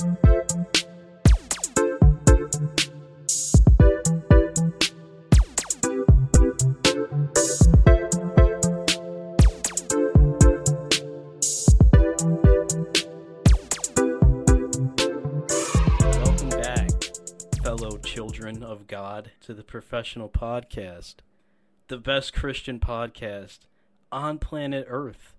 [0.00, 0.16] Welcome
[16.48, 16.90] back,
[17.62, 21.16] fellow children of God, to the Professional Podcast,
[21.88, 23.58] the best Christian podcast
[24.10, 25.36] on planet Earth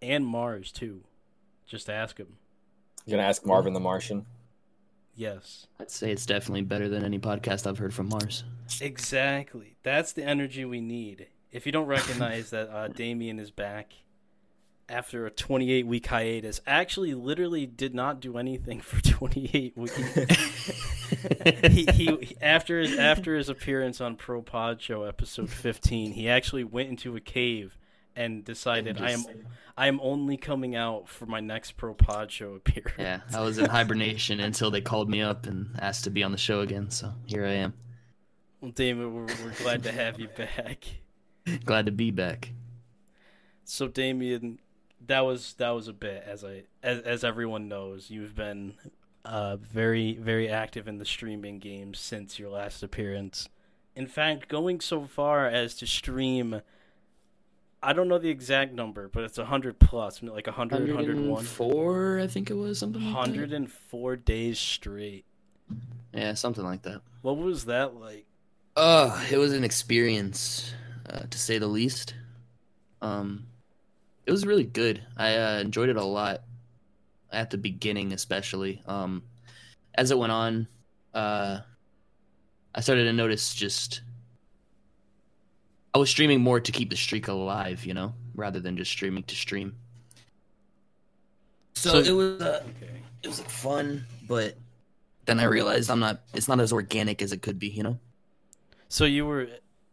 [0.00, 1.02] and Mars, too.
[1.66, 2.39] Just ask him.
[3.06, 4.26] You're gonna ask Marvin the Martian.
[5.14, 5.66] Yes.
[5.78, 8.44] I'd say it's definitely better than any podcast I've heard from Mars.
[8.80, 9.76] Exactly.
[9.82, 11.26] That's the energy we need.
[11.52, 13.92] If you don't recognize that uh, Damien is back
[14.88, 19.96] after a 28 week hiatus, actually, literally did not do anything for 28 weeks.
[21.68, 26.64] he, he after his after his appearance on Pro Pod Show episode 15, he actually
[26.64, 27.76] went into a cave
[28.16, 29.24] and decided I am
[29.80, 32.92] I am only coming out for my next Pro Pod Show appearance.
[32.98, 36.32] Yeah, I was in hibernation until they called me up and asked to be on
[36.32, 36.90] the show again.
[36.90, 37.72] So here I am.
[38.60, 40.84] Well, Damien, we're, we're glad to have you back.
[41.64, 42.52] Glad to be back.
[43.64, 44.58] So Damien,
[45.06, 48.74] that was that was a bit as I as as everyone knows, you've been
[49.24, 53.48] uh very very active in the streaming game since your last appearance.
[53.96, 56.60] In fact, going so far as to stream
[57.82, 61.44] I don't know the exact number, but it's 100 plus, like 100 101.
[61.44, 63.02] Four, I think it was something.
[63.02, 63.30] Like that.
[63.30, 65.24] 104 days straight.
[66.12, 67.00] Yeah, something like that.
[67.22, 68.26] What was that like?
[68.76, 70.74] Oh, it was an experience,
[71.08, 72.14] uh, to say the least.
[73.00, 73.46] Um,
[74.26, 75.02] it was really good.
[75.16, 76.42] I uh, enjoyed it a lot
[77.32, 78.82] at the beginning, especially.
[78.86, 79.22] Um,
[79.94, 80.68] as it went on,
[81.14, 81.60] uh,
[82.74, 84.02] I started to notice just
[85.94, 89.24] I was streaming more to keep the streak alive, you know, rather than just streaming
[89.24, 89.74] to stream.
[91.74, 93.00] So, So- it was uh, Okay.
[93.22, 94.56] it was like fun, but
[95.26, 96.20] then I realized I'm not.
[96.34, 97.98] It's not as organic as it could be, you know.
[98.88, 99.48] So you were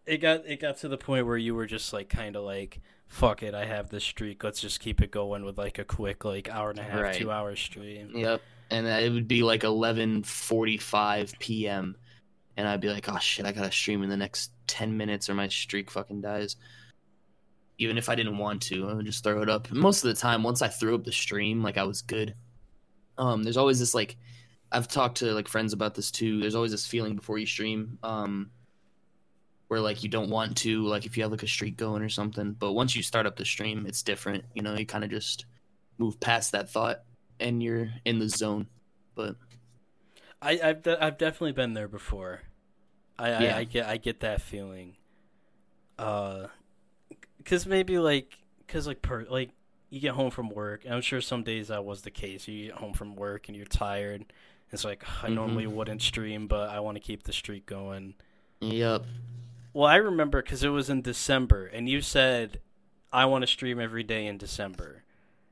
[0.06, 2.80] it got it got to the point where you were just like kind of like
[3.08, 4.44] fuck it, I have this streak.
[4.44, 7.16] Let's just keep it going with like a quick like hour and a half, Right.
[7.16, 8.12] 2 hour stream.
[8.14, 8.42] Yep.
[8.70, 11.96] And uh, it would be like 11:45 p.m.
[12.58, 15.30] and I'd be like, "Oh shit, I got to stream in the next 10 minutes
[15.30, 16.58] or my streak fucking dies."
[17.78, 19.72] Even if I didn't want to, I would just throw it up.
[19.72, 22.34] Most of the time, once I threw up the stream, like I was good.
[23.20, 24.18] Um, there's always this like,
[24.72, 26.42] I've talked to like friends about this too.
[26.42, 28.50] There's always this feeling before you stream, um,
[29.68, 32.10] where like you don't want to, like if you have like a streak going or
[32.10, 32.54] something.
[32.54, 34.46] But once you start up the stream, it's different.
[34.56, 35.46] You know, you kind of just
[36.00, 37.04] move past that thought
[37.40, 38.68] and you're in the zone.
[39.16, 39.36] But
[40.42, 42.42] I I've de- I've definitely been there before.
[43.20, 43.58] I, I, Yeah.
[43.58, 44.96] I get I get that feeling.
[45.98, 46.48] Uh
[47.46, 49.52] cuz maybe like cuz like per like
[49.90, 50.84] you get home from work.
[50.86, 52.48] And I'm sure some days that was the case.
[52.48, 54.26] You get home from work and you're tired.
[54.72, 55.36] It's like I Mhm.
[55.36, 58.16] normally wouldn't stream, but I want to keep the streak going.
[58.60, 59.04] yep,
[59.74, 62.60] Well, I remember because it was in December, and you said,
[63.14, 65.04] "I want to stream every day in December."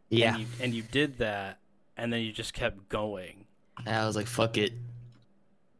[0.09, 0.31] yeah.
[0.33, 1.59] and you, and you did that,
[1.95, 3.45] and then you just kept going.
[3.85, 4.73] And I was like, "Fuck it,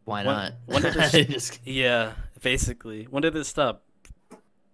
[0.05, 3.03] why When- not?" when did this- Just- Yeah, basically.
[3.05, 3.83] When did this stop?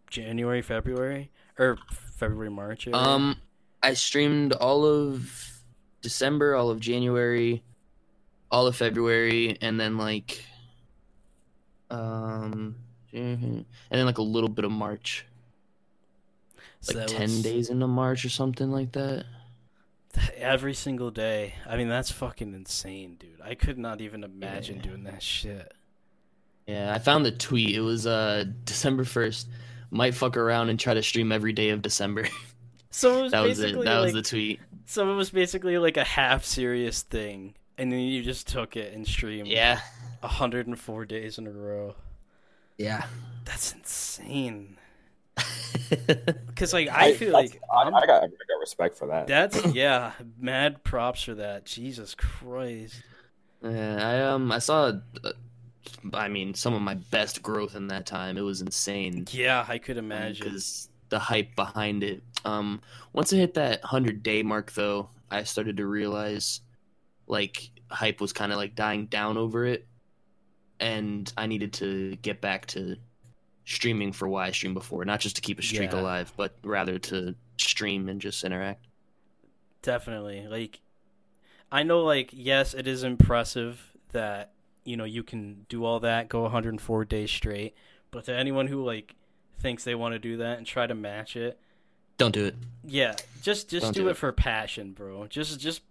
[0.10, 1.78] January, February, or
[2.16, 2.86] February, March?
[2.88, 2.98] area?
[2.98, 3.38] um,
[3.82, 5.62] I streamed all of
[6.02, 7.64] December, all of January,
[8.52, 10.44] all of February, and then like,
[11.90, 12.76] um,
[13.14, 15.26] and then like a little bit of March,
[16.82, 19.26] So like ten was days into March or something like that.
[20.38, 21.56] Every single day.
[21.68, 23.40] I mean, that's fucking insane, dude.
[23.44, 24.82] I could not even imagine Yeah.
[24.84, 25.74] doing that shit.
[26.68, 27.76] Yeah, I found the tweet.
[27.76, 29.48] It was uh December first.
[29.90, 32.28] Might fuck around and try to stream every day of December.
[32.94, 33.84] So it was that was it.
[33.86, 34.60] That was the tweet.
[34.86, 38.94] so it was basically like a half serious thing, and then you just took it
[38.94, 39.48] and streamed.
[39.48, 39.80] Yeah.
[40.20, 41.96] 104 days in a row.
[42.78, 43.06] Yeah.
[43.46, 44.76] That's insane.
[46.48, 49.28] Because like I, feel like I, I'm- I got I got respect for that.
[49.28, 51.66] that's yeah, mad props for that.
[51.66, 53.02] Jesus Christ.
[53.64, 54.94] Yeah, I um I saw
[55.24, 55.32] uh,
[56.14, 58.38] I mean some of my best growth in that time.
[58.38, 59.26] It was insane.
[59.32, 60.46] Yeah, I could imagine.
[60.46, 62.24] because the hype behind it.
[62.46, 62.82] Um
[63.14, 66.62] once I hit that 100 day mark though, I started to realize
[67.28, 69.86] like hype was kind of like dying down over it
[70.80, 72.96] and I needed to get back to
[73.66, 76.00] streaming for why I streamed before, not just to keep a streak Yeah.
[76.02, 78.86] alive, but rather to stream and just interact.
[79.82, 80.48] Definitely.
[80.48, 80.80] Like
[81.72, 84.52] I know like yes, it is impressive that
[84.84, 87.76] you know you can do all that, go 104 days straight,
[88.12, 89.16] but to anyone who like
[89.60, 91.60] thinks they want to do that and try to match it,
[92.18, 92.56] Don't do it.
[92.84, 94.18] yeah, just just do, do it it.
[94.18, 95.28] for passion, bro.
[95.28, 95.82] Just just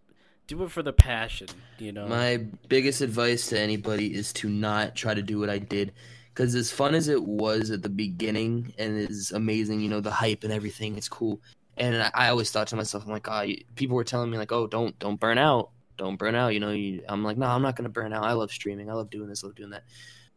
[0.46, 1.48] do it for the passion.
[1.78, 2.06] You know.
[2.06, 5.92] My biggest advice to anybody is to not try to do what I did.
[6.34, 10.10] Because as fun as it was at the beginning and is amazing, you know, the
[10.10, 11.40] hype and everything, it's cool.
[11.76, 14.38] And I, I always thought to myself, I'm like, oh, you, people were telling me
[14.38, 16.54] like, oh, don't don't burn out, don't burn out.
[16.54, 18.24] You know, you, I'm like, no, I'm not gonna burn out.
[18.24, 18.90] I love streaming.
[18.90, 19.44] I love doing this.
[19.44, 19.84] I love doing that.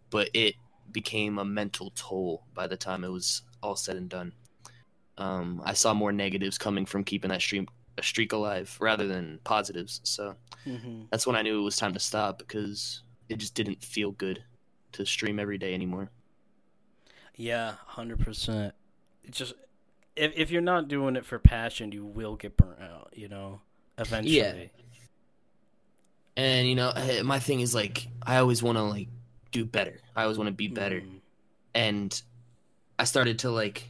[0.10, 0.56] But it
[0.92, 4.34] became a mental toll by the time it was all said and done.
[5.18, 7.68] Um, I saw more negatives coming from keeping that stream
[7.98, 10.02] a streak alive rather than positives.
[10.04, 10.36] So
[10.66, 14.12] hmm that's when I knew it was time to stop because it just didn't feel
[14.12, 14.44] good
[14.94, 16.10] to stream every day anymore.
[17.36, 18.74] Yeah, hundred percent.
[19.24, 19.54] It's just
[20.16, 23.14] if if you're not doing it for passion, you will get burnt out.
[23.14, 23.62] You know,
[23.98, 24.38] eventually.
[24.38, 24.54] Yeah.
[26.36, 29.08] And you know, eh, my thing is like I always want to like
[29.52, 30.00] do better.
[30.16, 31.02] I always want to be better.
[31.02, 31.20] Mhm.
[31.76, 32.22] And
[32.98, 33.90] I started to like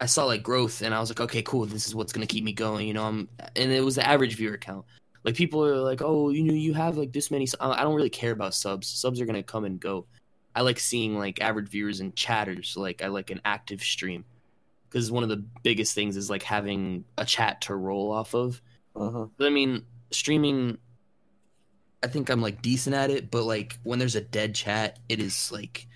[0.00, 2.32] I saw like growth and I was like, okay, cool, this is what's going to
[2.32, 3.04] keep me going, you know.
[3.04, 4.84] I'm and it was the average viewer count.
[5.24, 7.94] Like people are like, "Oh, you know, you have like this many." su-" I don't
[7.94, 8.86] really care about subs.
[8.88, 10.06] Subs are going to come and go.
[10.54, 12.76] I like seeing like average viewers and chatters.
[12.76, 14.24] Like I like an active stream.
[14.90, 18.60] Cuz one of the biggest things is like having a chat to roll off of.
[18.94, 19.26] Uh-huh.
[19.36, 20.78] But I mean, streaming,
[22.02, 25.20] I think I'm like decent at it, but like when there's a dead chat, it
[25.20, 25.88] is like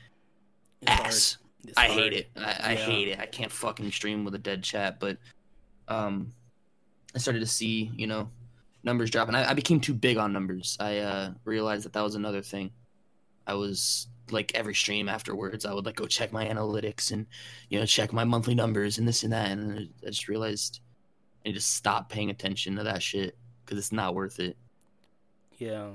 [0.83, 1.37] It's ass.
[1.77, 1.99] I hard.
[2.01, 2.31] hate it.
[2.35, 2.77] I, I Yeah.
[2.87, 3.21] hate it.
[3.21, 4.99] I can't fucking stream with a dead chat.
[4.99, 5.19] But
[5.87, 6.33] um,
[7.15, 8.31] I started to see, you know,
[8.83, 10.77] numbers drop, and I, I became too big on numbers.
[10.81, 12.71] I uh, realized that that was another thing.
[13.47, 17.27] I was like every stream afterwards, I would like go check my analytics and
[17.71, 20.81] you know check my monthly numbers and this and that, and I just realized
[21.45, 24.57] I need to stop paying attention to that shit because it's not worth it.
[25.59, 25.91] Yeah.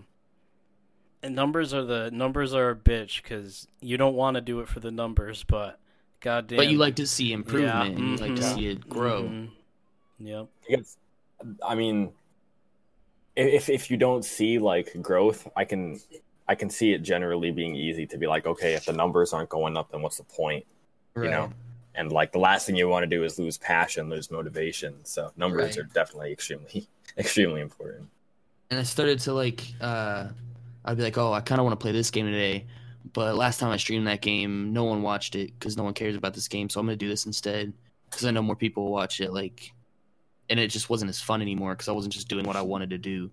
[1.21, 4.68] And numbers are the numbers are a bitch because you don't want to do it
[4.68, 5.80] for the numbers, but
[6.19, 6.57] goddamn.
[6.57, 7.91] But you like to see improvement.
[7.91, 9.24] Yeah, and You like to see it grow.
[9.24, 9.50] Mhm.
[10.19, 10.47] Yep.
[10.68, 10.97] Because,
[11.65, 12.12] I mean,
[13.35, 16.00] if if you don't see like growth, I can
[16.47, 19.50] I can see it generally being easy to be like, okay, if the numbers aren't
[19.50, 20.65] going up, then what's the point?
[21.21, 21.53] You know?
[21.95, 25.06] And like the last thing you want to do is lose passion, lose motivation.
[25.06, 25.77] So numbers Right.
[25.77, 26.88] are definitely extremely
[27.18, 28.09] extremely important.
[28.69, 30.30] and I started to like uh
[30.85, 32.68] I'd be like, "Oh, I kind of want to play this game today."
[33.13, 36.15] But last time I streamed that game, no one watched it cuz no one cares
[36.15, 37.74] about this game, so I'm going to do this instead
[38.12, 39.74] cuz I know more people will watch it like
[40.50, 42.90] and it just wasn't as fun anymore cuz I wasn't just doing what I wanted
[42.92, 43.31] to do.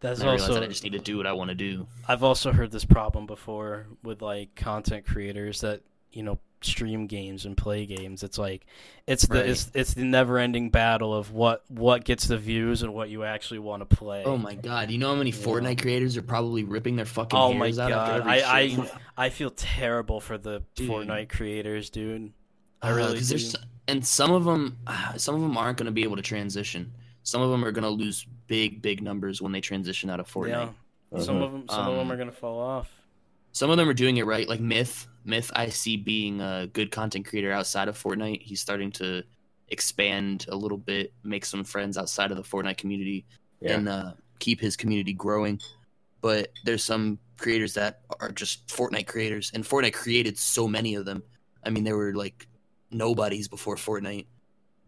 [0.00, 1.86] That's And I also that I just need to do what I want to do.
[2.06, 5.80] I've also heard this problem before with like content creators that
[6.12, 8.22] you know stream games and play games.
[8.22, 8.66] It's like
[9.06, 9.48] it's the Right.
[9.48, 13.24] it's, it's the never ending battle of what what gets the views and what you
[13.24, 14.24] actually want to play.
[14.24, 15.36] Oh my god, you know how many Yeah.
[15.36, 18.60] Fortnite creators are probably ripping their fucking Oh my hairs out after god, every I,
[19.16, 19.24] I?
[19.26, 20.90] I feel terrible for the Dude.
[20.90, 22.32] Fortnite creators, dude.
[22.82, 23.34] I really really 'cause do.
[23.38, 23.56] there's
[23.88, 24.78] and some of them
[25.16, 26.92] some of them aren't going to be able to transition.
[27.22, 30.30] Some of them are going to lose big big numbers when they transition out of
[30.30, 30.72] Fortnite.
[31.12, 31.42] Yeah, some Mhm.
[31.44, 32.90] of them some of them Um, are gonna fall off.
[33.52, 35.06] Some of them are doing it right, like Myth.
[35.24, 38.42] Myth, I see being a good content creator outside of Fortnite.
[38.42, 39.22] He's starting to
[39.68, 43.24] expand a little bit, make some friends outside of the Fortnite community,
[43.60, 43.76] Yeah.
[43.76, 45.60] and uh, keep his community growing.
[46.20, 51.04] But there's some creators that are just Fortnite creators, and Fortnite created so many of
[51.04, 51.22] them.
[51.64, 52.46] I mean, there were like
[52.94, 54.26] nobodies before Fortnite,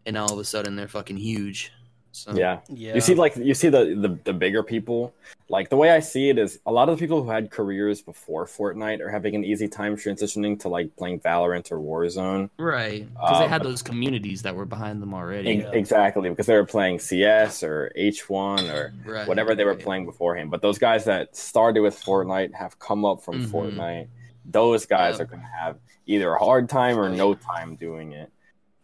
[0.05, 1.71] and now all of a sudden they're fucking huge.
[2.13, 2.61] So yeah.
[2.67, 5.13] Yeah, You see, like you see the, the the bigger people.
[5.49, 8.01] Like the way I see it is, a lot of the people who had careers
[8.01, 12.49] before Fortnite are having an easy time transitioning to like playing Valorant or Warzone.
[12.57, 15.49] right, because they Um, had those communities that were behind them already.
[15.51, 15.71] E- Yeah.
[15.73, 19.83] Exactly, because they were playing CS or H1 or Right, whatever they were right.
[19.83, 20.49] playing beforehand.
[20.49, 23.51] But those guys that started with Fortnite have come up from Mhm.
[23.51, 24.07] Fortnite.
[24.43, 25.21] Those guys Yep.
[25.21, 28.31] are going to have either a hard time or Oh, no time doing it.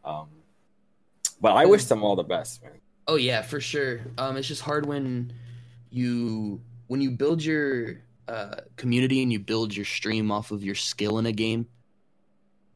[0.03, 0.27] Um,
[1.42, 2.74] but I wish them all the best, man.
[3.08, 4.01] Oh yeah, for sure.
[4.18, 5.34] Um, it's just hard when
[5.89, 10.75] you when you build your uh, community and you build your stream off of your
[10.75, 11.68] skill in a game,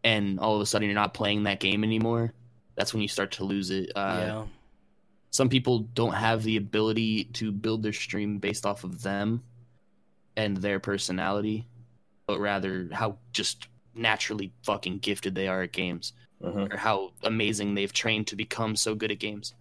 [0.03, 2.33] and all of a sudden you're not playing that game anymore.
[2.75, 3.91] That's when you start to lose it.
[3.95, 4.45] Uh, yeah,
[5.31, 9.43] Some people don't have the ability to build their stream based off of them
[10.35, 11.67] and their personality,
[12.27, 16.73] but rather how just naturally fucking gifted they are at games Mhm.
[16.73, 19.53] or how amazing they've trained to become so good at games.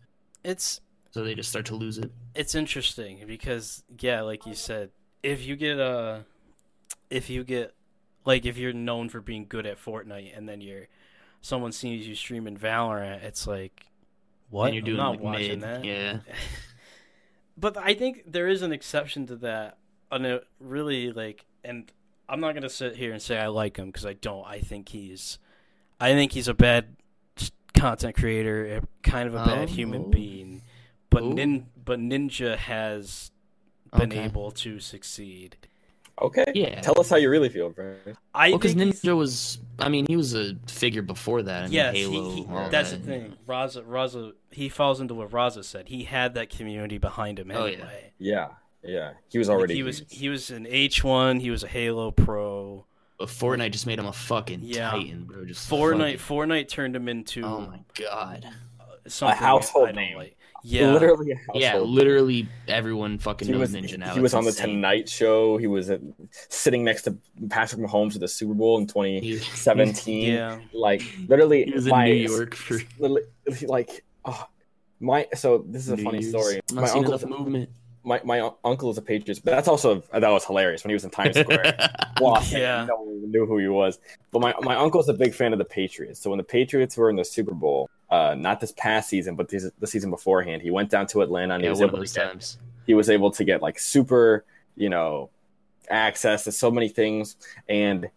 [0.45, 2.11] it's So they just start to lose it.
[2.35, 4.91] it's interesting because yeah, like you said,
[5.23, 6.25] if you get a,
[7.11, 7.75] if you get,
[8.25, 10.89] like if you're known for being good at Fortnite and then you're,
[11.41, 13.87] someone sees you streaming Valorant, it's like,
[14.51, 14.67] what?
[14.67, 15.63] And you're doing I'm not like watching mid.
[15.63, 15.85] that.
[15.85, 16.19] Yeah.
[17.57, 19.79] but I think there is an exception to that.
[20.13, 21.91] On a really like, and
[22.29, 24.45] I'm not gonna sit here and say I like him because I don't.
[24.47, 25.39] I think he's,
[26.01, 26.97] I think he's a bad
[27.75, 29.73] content creator, kind of a bad Oh.
[29.73, 30.63] human being.
[31.11, 33.31] But but nin, but Ninja has
[33.93, 34.25] been Okay.
[34.25, 35.57] able to succeed.
[36.21, 36.47] Okay.
[36.55, 36.81] Yeah.
[36.81, 37.95] Tell us how you really feel, bro.
[38.35, 41.61] I because think he's- Ninja was, I mean, he was a figure before that.
[41.61, 42.31] I mean, yes, Halo.
[42.31, 43.03] he, he, that's that.
[43.03, 43.35] the thing.
[43.47, 45.89] Raza, Raza, he falls into what Raza said.
[45.89, 47.85] He had that community behind him Oh, yeah.
[48.19, 48.49] Yeah.
[48.89, 49.13] Yeah.
[49.31, 49.75] He was Like, already.
[49.75, 50.15] he was huge.
[50.19, 51.41] he was an H one.
[51.41, 52.87] He was a Halo pro.
[53.19, 54.91] But Fortnite just made him a fucking Yeah.
[54.91, 55.45] titan, bro.
[55.47, 58.47] Just Fortnite fucking- Fortnite turned him into Oh my god.
[58.79, 60.17] Uh, something household name.
[60.17, 60.33] Like.
[60.69, 61.31] Yeah, Literally.
[61.31, 61.91] a Yeah, household.
[61.91, 64.13] literally everyone fucking He knows was, Ninja now.
[64.15, 64.69] he was It's on the insane.
[64.77, 65.59] Tonight Show.
[65.59, 66.01] He was at,
[66.49, 67.17] sitting next to
[67.49, 70.33] Patrick Mahomes at the Super Bowl in 2017.
[70.35, 70.59] yeah.
[70.73, 73.23] Like literally, He was in New York for literally,
[73.69, 74.49] like oh,
[74.99, 75.29] my.
[75.37, 76.31] So this is a New funny Year's.
[76.31, 76.61] story.
[76.71, 77.71] I'm not My seeing uncle, enough movement.
[78.07, 79.41] My, my uncle is a Patriots.
[79.41, 81.77] But that's also that was hilarious when he was in Times Square.
[82.21, 82.53] Lost.
[82.53, 82.87] Yeah.
[82.89, 83.99] No one knew who he was.
[84.31, 86.21] But my my uncle's a big fan of the Patriots.
[86.21, 89.49] So when the Patriots were in the Super Bowl, uh, not this past season, but
[89.49, 91.95] this, the season beforehand, he went down to Atlanta and he yeah, was one of
[91.95, 92.59] able to those get times.
[92.87, 94.45] he was able to get like super,
[94.77, 95.29] you know,
[95.91, 97.37] access to so many things.
[97.69, 98.09] And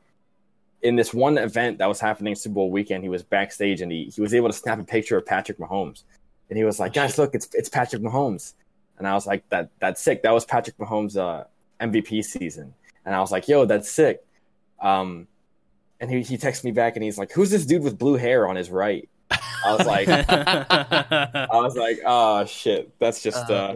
[0.83, 4.05] in this one event that was happening Super Bowl weekend, he was backstage and he,
[4.05, 6.03] he was able to snap a picture of Patrick Mahomes.
[6.49, 8.53] And he was like, Oh, guys, look, it's it's Patrick Mahomes.
[8.99, 10.23] And I was like, that that's sick.
[10.23, 11.45] That was Patrick Mahomes' uh,
[11.81, 12.73] MVP season.
[13.05, 14.23] And I was like, yo, that's sick.
[14.79, 15.27] Um,
[15.99, 18.47] and he, he texted me back and he's like, who's this dude with blue hair
[18.47, 19.09] on his right?
[19.31, 23.73] I was like, I was like, oh shit, that's just uh,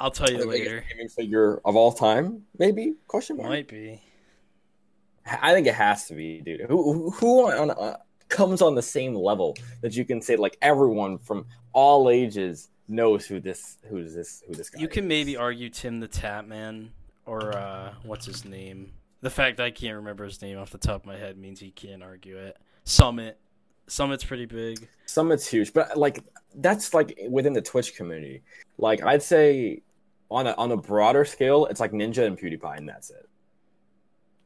[0.00, 0.84] I'll tell you the biggest later.
[0.88, 2.94] gaming figure of all time, maybe?
[3.06, 3.48] Question mark.
[3.48, 4.02] Might be.
[5.26, 6.62] I think it has to be, dude.
[6.62, 7.96] Who who, who on uh,
[8.28, 13.26] comes on the same level that you can say like everyone from all ages knows
[13.26, 14.80] who this who's this who this guy.
[14.80, 15.08] You can is.
[15.08, 16.88] maybe argue Tim the Tatman
[17.26, 18.92] or uh, what's his name.
[19.20, 21.70] The fact I can't remember his name off the top of my head means he
[21.70, 22.56] can't argue it.
[22.84, 23.38] Summit.
[23.88, 24.86] Summit's pretty big.
[25.06, 26.22] Summit's huge, but like
[26.56, 28.42] that's like within the Twitch community.
[28.76, 29.82] Like I'd say
[30.30, 33.28] on a on a broader scale, it's like Ninja and PewDiePie, and that's it.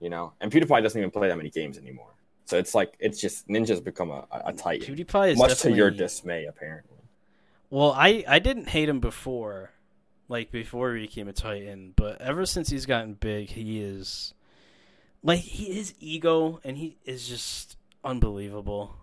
[0.00, 2.14] You know, and PewDiePie doesn't even play that many games anymore.
[2.44, 5.72] So it's like it's just Ninja's become a, a, a titan, PewDiePie is much to
[5.72, 6.98] your dismay, apparently.
[7.72, 9.70] Well, I I didn't hate him before,
[10.28, 14.34] like before he became a Titan, but ever since he's gotten big, he is
[15.22, 18.94] like he his ego and he is just unbelievable.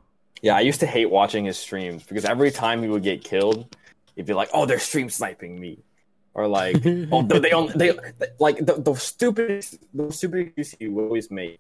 [0.43, 3.75] Yeah, I used to hate watching his streams because every time he would get killed,
[4.15, 5.79] he'd be like, "Oh, they're stream sniping me,"
[6.35, 6.75] or like,
[7.11, 7.97] "Oh, they, only they
[8.38, 11.59] like the, the stupidest the stupidest excuse he would always make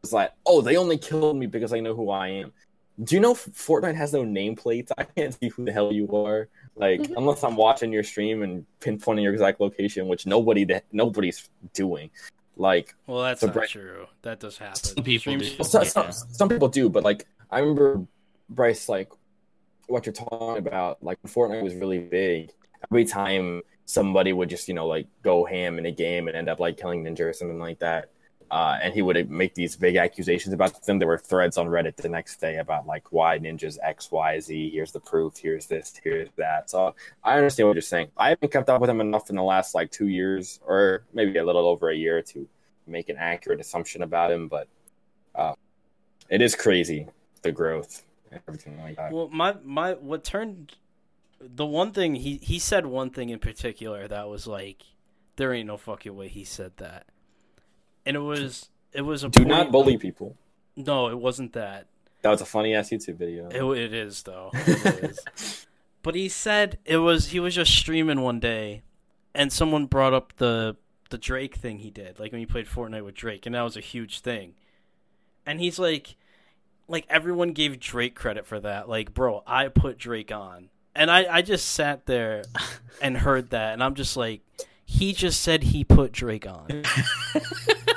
[0.00, 2.54] was like, "Oh, they only killed me because I know who I am."
[3.02, 4.90] Do you know Fortnite has no nameplates?
[4.98, 6.48] I can't see who the hell you are.
[6.76, 7.14] Like, mm-hmm.
[7.16, 12.10] unless I'm watching your stream and pinpointing your exact location, which nobody that nobody's doing.
[12.56, 14.06] Like, Well, that's So not Bryce- true.
[14.22, 14.76] That does happen.
[14.76, 15.50] Some people do.
[15.58, 15.88] Well, so, Yeah.
[15.88, 18.06] some, some people do, but like I remember
[18.48, 19.10] Bryce, like
[19.88, 22.52] what you're talking about, like Fortnite was really big.
[22.90, 26.48] Every time somebody would just you know like go ham in a game and end
[26.48, 28.10] up like killing Ninja or something like that,
[28.50, 30.98] uh, and he would make these big accusations about them.
[30.98, 34.70] There were threads on Reddit the next day about like why Ninja's X Y Z.
[34.70, 35.36] Here's the proof.
[35.36, 35.92] Here's this.
[36.02, 36.70] Here's that.
[36.70, 38.08] So I understand what you're saying.
[38.16, 41.38] I haven't kept up with him enough in the last like two years, or maybe
[41.38, 42.48] a little over a year to
[42.86, 44.68] make an accurate assumption about him, but
[45.34, 45.54] uh,
[46.28, 47.08] it is crazy
[47.42, 49.12] the growth everything like that.
[49.12, 50.76] Well, my my what turned
[51.40, 54.82] the one thing he he said one thing in particular that was like
[55.36, 57.06] there ain't no fucking way he said that,
[58.06, 60.36] and it was it was a Do point- not bully people.
[60.76, 61.86] No, it wasn't that.
[62.22, 63.48] That was a funny ass YouTube video.
[63.48, 64.50] It, it is though.
[64.54, 65.04] It
[65.36, 65.66] is.
[66.02, 68.82] but he said it was he was just streaming one day,
[69.34, 70.76] and someone brought up the
[71.10, 73.76] the Drake thing he did, like when he played Fortnite with Drake, and that was
[73.76, 74.54] a huge thing.
[75.44, 76.16] And he's like,
[76.88, 78.88] like everyone gave Drake credit for that.
[78.88, 82.42] Like, bro, I put Drake on, and I I just sat there
[83.00, 84.40] and heard that, and I'm just like,
[84.84, 86.82] he just said he put Drake on.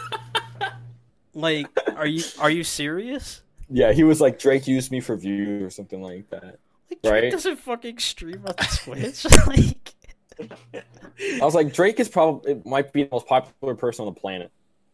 [1.34, 3.42] like, are you are you serious?
[3.70, 6.44] yeah, he was like Drake used me for views or something like that.
[6.90, 7.32] Like Drake Right?
[7.32, 9.26] doesn't fucking stream on Twitch.
[9.48, 9.94] like,
[10.42, 14.20] I was like, Drake is probably it might be the most popular person on the
[14.20, 14.52] planet.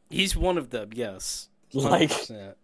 [0.10, 0.90] he's one of them.
[0.94, 2.56] Yes, Like, 100%.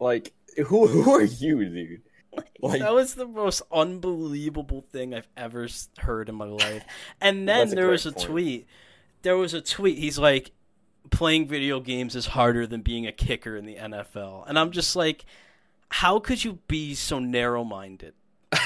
[0.00, 0.32] like
[0.66, 2.02] who who are you, dude?
[2.60, 5.68] Like- that was the most unbelievable thing I've ever
[5.98, 6.84] heard in my life.
[7.20, 8.26] And then there was a point.
[8.26, 8.66] tweet.
[9.22, 9.96] There was a tweet.
[9.98, 10.50] He's like,
[11.10, 14.44] playing video games is harder than being a kicker in the NFL.
[14.48, 15.24] And I'm just like,
[15.88, 18.14] how could you be so narrow minded
[18.52, 18.60] to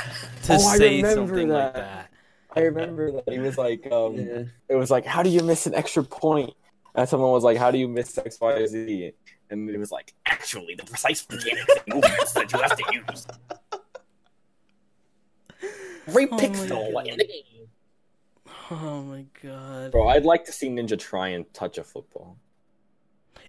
[0.51, 1.75] Oh, say remember something like that.
[1.75, 2.11] that?
[2.57, 4.43] I remember that he was like, um, Yeah.
[4.69, 6.53] it was like, how do you miss an extra point?
[6.95, 9.13] And someone was like, how do you miss X, Y, Z?
[9.51, 13.27] And it was like, actually, the precise mechanics and movements that you have to use.
[16.09, 17.07] Every Oh pixel.
[17.07, 17.43] in the game.
[18.71, 19.91] Oh my god.
[19.91, 22.37] Bro, I'd like to see Ninja try and touch a football.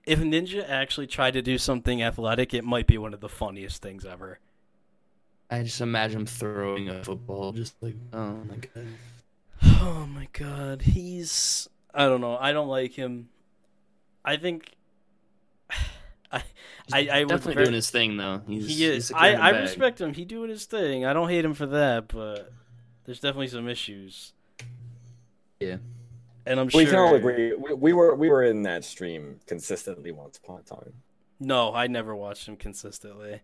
[0.06, 3.82] If Ninja actually tried to do something athletic, it might be one of the funniest
[3.84, 4.40] things ever.
[5.50, 8.88] I just imagine him throwing a football, just like, oh my god.
[9.84, 12.36] Oh my god, he's I don't know.
[12.38, 13.30] I don't like him.
[14.26, 14.72] I think
[16.32, 16.44] I
[16.92, 18.42] I, I would definitely ver- doing his thing though.
[18.48, 19.08] He's, he is.
[19.08, 19.62] securing I, I bag.
[19.62, 20.14] respect him.
[20.14, 21.06] He doing his thing.
[21.06, 22.52] I don't hate him for that, but
[23.06, 24.34] there's definitely some issues.
[25.62, 25.78] Yeah.
[26.46, 26.80] And I'm We sure.
[26.82, 27.54] We can all agree.
[27.56, 30.94] We, we were we were in that stream consistently once upon a time.
[31.40, 33.42] No, I never watched him consistently.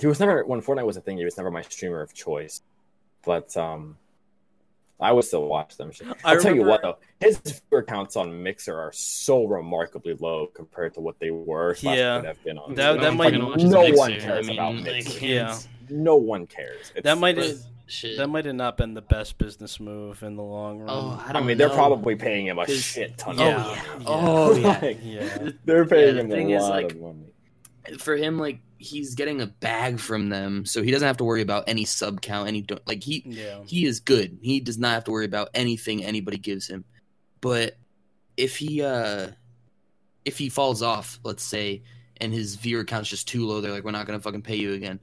[0.00, 1.16] He was never when Fortnite was a thing.
[1.18, 2.60] He was never my streamer of choice,
[3.24, 3.96] but um,
[5.00, 5.92] I would still watch them.
[6.24, 7.38] I I'll tell you what though, his
[7.70, 11.76] viewer counts on Mixer are so remarkably low compared to what they were.
[11.80, 12.18] Yeah.
[12.18, 12.74] could have been on.
[12.74, 15.24] That- that might- Fucking no one cares I mean, about like, Mixer.
[15.26, 15.42] Yeah.
[15.44, 16.92] it's- No one cares.
[16.94, 18.18] It's, That might it's- have Shit.
[18.18, 20.88] that might have not been the best business move in the long run.
[20.90, 23.36] oh, I I don't mean, they're probably paying him a shit ton.
[23.38, 23.74] Oh, of Yeah.
[23.74, 23.98] yeah.
[23.98, 24.04] Yeah.
[24.06, 24.78] Oh, yeah.
[24.80, 25.48] Like, yeah.
[25.64, 27.32] They're paying the him thing a is, lot like, of money.
[27.98, 31.42] for him, like he's getting a bag from them, so he doesn't have to worry
[31.42, 32.46] about any sub count.
[32.48, 33.58] Any do- like he Yeah.
[33.66, 34.38] he is good.
[34.40, 36.84] He does not have to worry about anything anybody gives him.
[37.40, 37.76] But
[38.36, 39.28] if he uh
[40.24, 41.82] if he falls off, let's say,
[42.18, 44.74] and his viewer count's just too low, they're like, we're not gonna fucking pay you
[44.74, 45.00] again.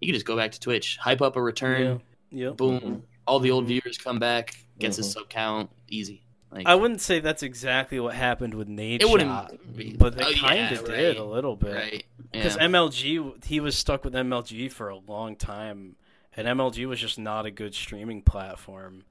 [0.00, 1.98] You can just go back to Twitch, hype up a return, Yeah.
[2.30, 2.56] Yep.
[2.56, 3.02] boom, Mhm.
[3.26, 5.12] all the old viewers come back, gets his Mhm.
[5.12, 6.22] sub count, easy.
[6.50, 10.14] Like I wouldn't say that's exactly what happened with Nate it wouldn't, Shot, be- but
[10.14, 11.74] it oh, kind yeah, of right, did a little bit.
[11.74, 12.06] right?
[12.32, 12.64] Because Yeah.
[12.64, 15.96] MLG, he was stuck with MLG for a long time,
[16.34, 19.04] and MLG was just not a good streaming platform,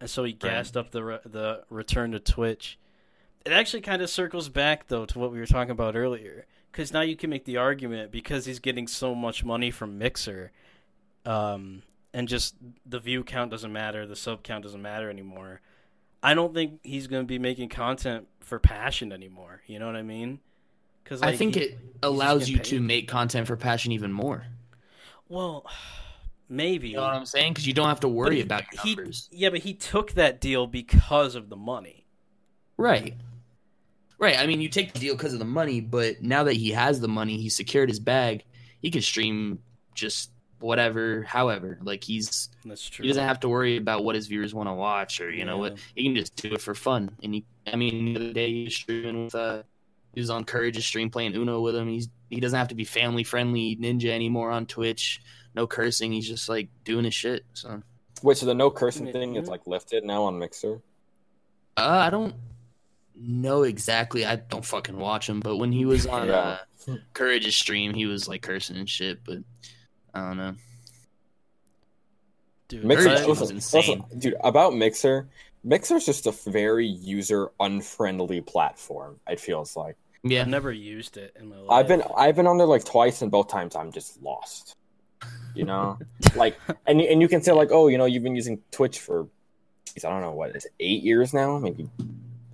[0.00, 2.78] and so he gassed up the re- the return to Twitch.
[3.44, 6.92] It actually kind of circles back though to what we were talking about earlier, because
[6.92, 10.52] now you can make the argument because he's getting so much money from Mixer,
[11.26, 12.54] um, and just
[12.86, 15.60] the view count doesn't matter, the sub count doesn't matter anymore.
[16.22, 19.62] I don't think he's going to be making content for passion anymore.
[19.66, 20.40] You know what I mean?
[21.02, 24.44] Because I think it allows you to make content for passion even more.
[25.28, 25.66] Well,
[26.48, 26.88] maybe.
[26.90, 27.52] You know what I'm saying?
[27.52, 29.28] Because you don't have to worry he- about your he, numbers.
[29.32, 32.06] Yeah, but he took that deal because of the money.
[32.76, 33.14] Right.
[34.18, 34.38] Right.
[34.38, 37.00] I mean, you take the deal because of the money, but now that he has
[37.00, 38.44] the money, he secured his bag.
[38.80, 39.60] He can stream
[39.94, 41.78] just whatever, however.
[41.82, 43.02] Like he's That's true.
[43.02, 45.58] he doesn't have to worry about what his viewers want to watch or you know
[45.58, 45.78] what.
[45.94, 47.10] He can just do it for fun.
[47.22, 49.62] And he, I mean, the other day he was streaming with uh,
[50.14, 51.88] he was on Courage's stream playing Uno with him.
[51.88, 55.20] He's he doesn't have to be family friendly ninja anymore on Twitch.
[55.54, 56.12] No cursing.
[56.12, 57.44] He's just like doing his shit.
[57.54, 57.82] So
[58.22, 59.12] Which the no cursing Yeah.
[59.12, 60.80] thing is like lifted now on Mixer.
[61.76, 62.34] Uh, I don't
[63.16, 64.24] know exactly.
[64.24, 66.58] I don't fucking watch him, but when he was on Yeah.
[66.88, 69.24] uh, Courage's stream, he was like cursing and shit.
[69.24, 69.38] But
[70.14, 70.54] I don't know.
[72.68, 73.80] Dude, Mixer, Courage was insane.
[73.80, 74.36] listen, dude.
[74.44, 75.28] About Mixer,
[75.64, 79.18] Mixer's just a very user unfriendly platform.
[79.28, 81.70] It feels like Yeah, I've never used it in my life.
[81.70, 84.76] I've been I've been on there like twice, and both times I'm just lost.
[85.54, 85.98] You know,
[86.36, 89.26] like, and and you can say like, oh, you know, you've been using Twitch for,
[89.84, 91.90] geez, I don't know what it's eight years now, maybe,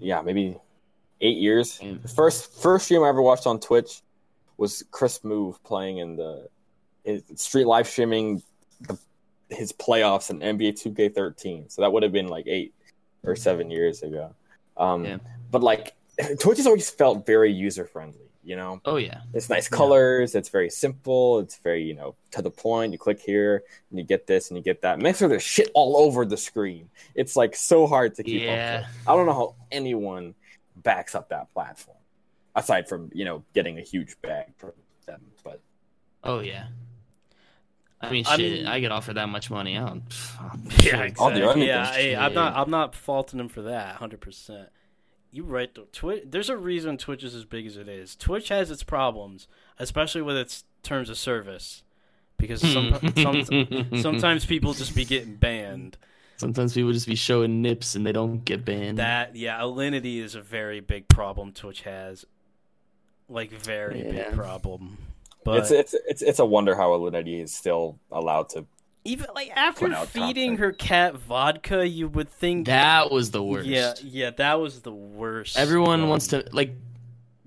[0.00, 0.56] yeah, maybe
[1.20, 1.78] eight years.
[1.82, 1.94] Yeah.
[2.00, 4.00] The first first stream I ever watched on Twitch
[4.56, 6.55] was Chris Smoove playing in the his
[7.34, 8.42] street live streaming
[8.80, 8.98] the,
[9.48, 11.70] his playoffs in NBA 2K13.
[11.70, 12.74] So that would have been like eight
[13.22, 14.34] or seven years ago.
[14.76, 15.18] Um, Yeah.
[15.50, 15.94] But like
[16.40, 18.20] Twitch has always felt very user friendly.
[18.42, 19.22] You know, Oh yeah.
[19.34, 19.76] it's nice Yeah.
[19.76, 20.34] colors.
[20.36, 21.40] It's very simple.
[21.40, 22.92] It's very you know to the point.
[22.92, 25.00] You click here and you get this and you get that.
[25.00, 26.88] Mixer, there's shit all over the screen.
[27.16, 28.46] It's like so hard to keep up.
[28.46, 28.78] Yeah.
[28.78, 28.86] With.
[29.08, 30.34] I don't know how anyone
[30.76, 31.96] backs up that platform,
[32.54, 34.72] aside from you know getting a huge bag from
[35.06, 35.22] them.
[35.42, 35.60] But
[36.22, 36.66] Oh yeah.
[38.06, 38.52] I mean, I shit.
[38.52, 39.76] mean- I get offered that much money.
[39.76, 40.02] I don't.
[40.82, 41.16] Yeah, shit.
[41.20, 41.42] I'll do exactly.
[41.42, 41.62] anything.
[41.68, 42.56] Yeah, hey, I'm not.
[42.56, 43.96] I'm not faulting him for that.
[43.96, 44.68] Hundred percent.
[45.32, 45.86] You right though.
[45.92, 46.24] Twitch.
[46.26, 48.16] There's a reason Twitch is as big as it is.
[48.16, 51.82] Twitch has its problems, especially with its terms of service,
[52.38, 55.98] because some, some, sometimes people just be getting banned.
[56.38, 58.98] Sometimes people just be showing nips and they don't get banned.
[58.98, 62.24] That yeah, alinity is a very big problem Twitch has.
[63.28, 64.28] Like very Yeah.
[64.28, 64.98] big problem.
[65.46, 68.66] But it's it's it's it's a wonder how Alinity is still allowed to.
[69.04, 70.58] even like after feeding content.
[70.58, 73.66] her cat vodka, you would think that was the worst.
[73.68, 75.56] Yeah, yeah, that was the worst.
[75.56, 76.08] Everyone one.
[76.10, 76.74] wants to like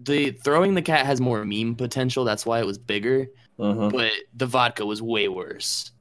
[0.02, 2.24] the throwing the cat has more meme potential.
[2.24, 3.28] That's why it was bigger.
[3.60, 3.92] Mhm.
[3.92, 5.92] But the vodka was way worse.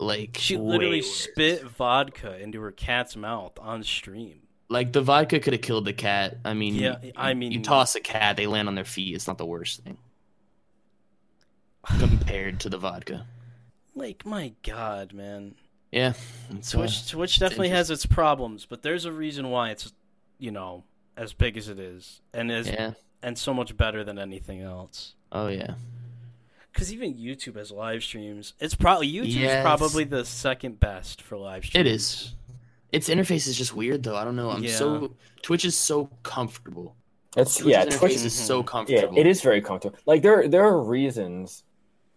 [0.00, 4.40] Like She literally spit vodka into her cat's mouth on stream.
[4.68, 6.38] Like the vodka could have killed the cat.
[6.44, 9.14] I mean, Yeah, I mean- you toss a cat, they land on their feet.
[9.14, 9.98] It's not the worst thing
[11.98, 13.26] compared to the vodka.
[13.94, 15.54] Like my God, man.
[15.92, 16.14] Yeah,
[16.50, 19.92] it's, uh, Twitch Twitch definitely has its problems, but there's a reason why it's
[20.38, 20.84] you know
[21.16, 22.92] as big as it is, and is yeah.
[23.22, 25.14] and so much better than anything else.
[25.30, 25.74] Oh yeah.
[26.72, 28.54] Because even YouTube has live streams.
[28.58, 29.62] It's probably YouTube's Yes.
[29.62, 31.86] probably the second best for live streams.
[31.86, 32.34] It is.
[32.90, 34.16] Its interface is just weird though.
[34.16, 34.50] I don't know.
[34.50, 34.74] I'm Yeah.
[34.74, 36.96] so Twitch is so comfortable.
[37.36, 38.12] It's Twitch's yeah, Twitch.
[38.14, 38.94] is so comfortable.
[38.94, 39.20] Yeah, comfortable.
[39.20, 39.98] it is very comfortable.
[40.06, 41.62] Like there, there are reasons.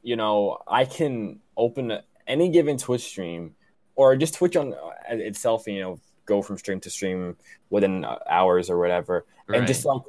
[0.02, 3.56] You know, I can open any given Twitch stream,
[3.96, 4.78] or just Twitch on uh,
[5.10, 5.68] itself.
[5.68, 7.36] You know, go from stream to stream
[7.70, 10.02] within uh, hours or whatever, and just like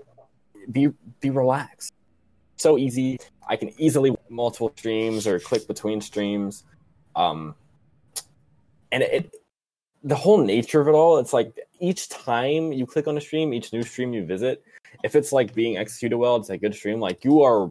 [0.70, 0.88] be
[1.20, 1.92] be relaxed.
[2.56, 3.18] So easy.
[3.48, 6.64] I can easily multiple streams or click between streams.
[7.16, 7.54] Um,
[8.92, 9.34] and it
[10.04, 11.18] the whole nature of it all.
[11.18, 14.62] It's like each time you click on a stream, each new stream you visit,
[15.04, 17.00] if it's like being executed well, it's a good stream.
[17.00, 17.70] Like you are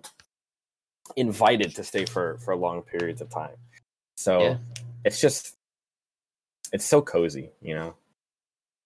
[1.16, 3.56] invited to stay for for long periods of time.
[4.16, 4.58] So Yeah.
[5.06, 5.56] it's just
[6.74, 7.96] it's so cozy, you know.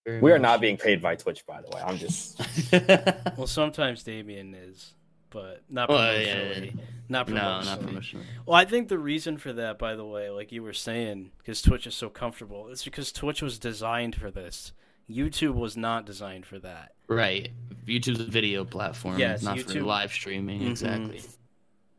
[0.06, 0.42] Very We are much.
[0.42, 1.82] not being paid by Twitch, by the way.
[1.82, 2.40] I'm just
[3.38, 4.94] Well, sometimes Damien is,
[5.30, 6.80] but not Well, yeah, promotionally.
[7.10, 7.66] Not no, promotionally.
[7.66, 8.24] not promotional.
[8.46, 11.62] Well, I think the reason for that, by the way, like you were saying, because
[11.62, 14.74] Twitch is so comfortable, it's because Twitch was designed for this.
[15.10, 16.94] YouTube was not designed for that.
[17.08, 17.50] Right.
[17.86, 20.62] YouTube's a video platform, Yes, not for live streaming.
[20.62, 20.70] Mhm.
[20.72, 21.22] Exactly.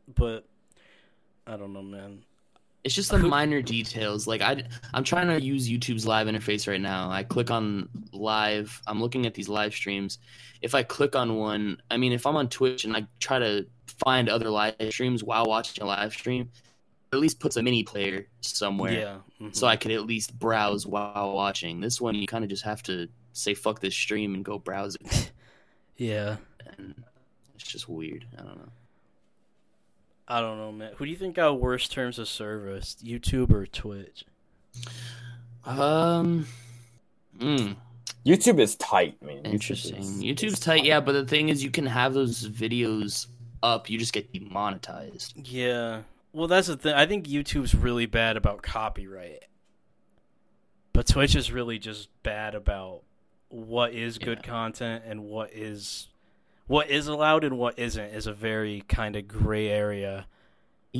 [0.07, 0.45] But
[1.47, 2.23] I don't know, man.
[2.83, 4.27] It's just the minor details.
[4.27, 4.63] Like I,
[4.93, 7.09] I'm trying to use YouTube's live interface right now.
[7.09, 8.81] I click on live.
[8.87, 10.19] I'm looking at these live streams.
[10.61, 13.65] If I click on one, I mean, if I'm on Twitch and I try to
[14.05, 16.49] find other live streams while watching a live stream,
[17.13, 19.17] at least puts a mini player somewhere, Yeah.
[19.39, 19.55] mhm.
[19.55, 21.79] so I could at least browse while watching.
[21.79, 24.95] This one, you kind of just have to say "fuck this stream" and go browse
[24.95, 25.31] it,
[25.97, 26.37] yeah.
[26.77, 27.03] and
[27.55, 28.25] it's just weird.
[28.37, 28.69] I don't know.
[30.27, 30.93] I don't know, man.
[30.95, 34.23] Who do you think got worse terms of service, YouTube or Twitch?
[35.65, 36.47] Um.
[37.39, 37.75] Mm.
[38.25, 39.43] YouTube is tight, man.
[39.43, 39.95] YouTube Interesting.
[39.97, 43.27] is- YouTube's is tight, yeah, but the thing is, you can have those videos
[43.61, 43.89] up.
[43.89, 45.33] You just get demonetized.
[45.47, 46.03] Yeah.
[46.31, 46.93] Well, that's the thing.
[46.93, 49.43] I think YouTube's really bad about copyright.
[50.93, 53.01] But Twitch is really just bad about
[53.49, 54.49] what is good Yeah.
[54.49, 56.07] content and what is
[56.67, 60.25] what is allowed and what isn't is a very kind of gray area.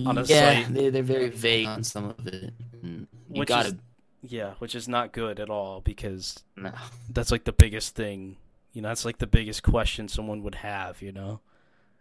[0.06, 2.54] On a yeah, site- they they're very vague on some of it.
[2.82, 3.76] You Which gotta is-
[4.24, 6.72] Yeah, which is not good at all because no.
[7.10, 8.38] that's like the biggest thing.
[8.74, 11.40] You know, that's like the biggest question someone would have, you know?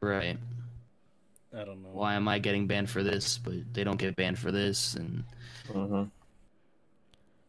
[0.00, 0.38] right.
[1.54, 1.90] I don't know.
[1.92, 4.94] Why am I getting banned for this, but they don't get banned for this?
[4.94, 5.24] And
[5.68, 5.74] Mhm.
[5.74, 6.10] you need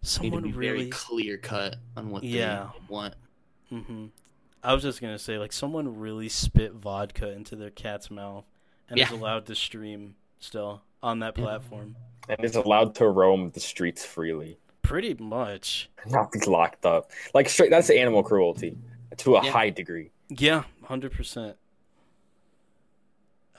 [0.02, 2.72] to Someone be really very clear cut on what Yeah.
[2.74, 3.14] they want.
[3.70, 4.08] hmm
[4.64, 8.46] I was just gonna say, like, someone really spit vodka into their cat's mouth
[8.90, 11.96] and is allowed to stream still on that platform.
[12.30, 15.90] And is allowed to roam the streets freely, Pretty much.
[16.08, 17.12] not be locked up.
[17.34, 18.78] Like straight, that's animal cruelty
[19.18, 19.52] to a Yeah.
[19.52, 20.12] high degree.
[20.30, 21.58] Yeah, hundred percent.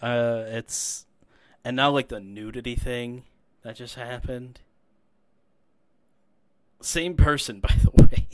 [0.00, 1.06] Uh, it's
[1.64, 3.24] and now like the nudity thing
[3.62, 4.60] that just happened.
[6.80, 8.26] Same person, by the way.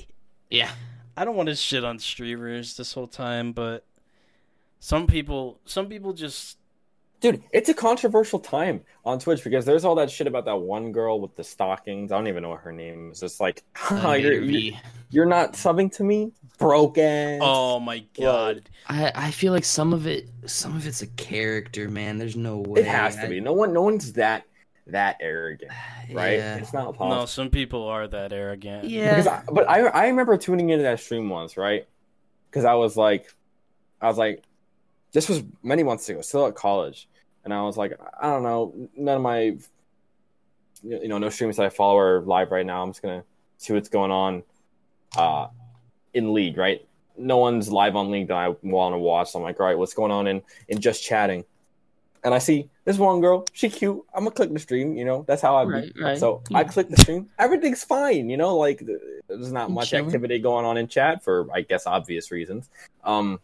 [0.48, 0.70] Yeah.
[1.16, 3.85] I don't want to shit on streamers this whole time, but
[4.79, 6.57] some people, some people just
[7.20, 10.90] Dude, it's a controversial time on Twitch because there's all that shit about that one
[10.90, 12.11] girl with the stockings.
[12.12, 13.23] I don't even know what her name is.
[13.23, 14.79] It's like, Uh, you're, you- V.
[15.11, 17.38] you're not subbing to me, broken.
[17.42, 18.70] Oh my god.
[18.88, 22.16] I I feel like some of it some of it's a character, man.
[22.16, 22.81] There's no way.
[22.81, 23.40] it has to I- be.
[23.40, 24.46] No one, no one's that
[24.90, 25.72] that arrogant,
[26.12, 26.38] right?
[26.38, 26.57] Yeah.
[26.57, 27.20] It's not possible.
[27.20, 28.88] No, some people are that arrogant.
[28.88, 29.11] Yeah.
[29.11, 31.87] Because I, but I I remember tuning into that stream once, right?
[32.50, 33.33] Because I was like,
[34.00, 34.42] I was like,
[35.12, 37.09] this was many months ago, still at college,
[37.44, 39.57] and I was like, I don't know, none of my,
[40.83, 42.83] you know, no streams that I follow are live right now.
[42.83, 43.24] I'm just gonna
[43.59, 44.42] see what's going on,
[45.16, 45.48] uh,
[46.14, 46.87] in League, right?
[47.16, 49.33] No one's live on League that I want to watch.
[49.33, 51.44] So I'm like, all right, what's going on in in just chatting?
[52.24, 54.03] And I see this one girl, she cute.
[54.14, 55.24] I'm gonna click the stream, you know.
[55.29, 55.64] That's how I.
[55.64, 56.18] Right, right.
[56.18, 56.59] So Yeah.
[56.59, 57.29] I click the stream.
[57.38, 58.57] Everything's fine, you know.
[58.57, 58.83] Like
[59.29, 60.07] there's not much Chilling.
[60.07, 62.68] activity going on in chat for, I guess, obvious reasons.
[63.05, 63.40] Um,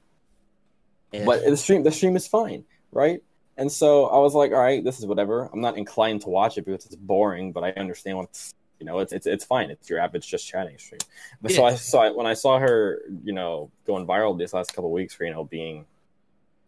[1.12, 1.24] Yeah.
[1.24, 3.22] but the stream, the stream is fine, right?
[3.56, 5.48] And so I was like, all right, this is whatever.
[5.52, 8.98] I'm not inclined to watch it because it's boring, but I understand what's, you know,
[8.98, 9.70] it's it's it's fine.
[9.70, 11.00] It's your average just chatting stream.
[11.40, 14.90] But so I saw when I saw her, you know, going viral these last couple
[14.90, 15.86] of weeks for you know being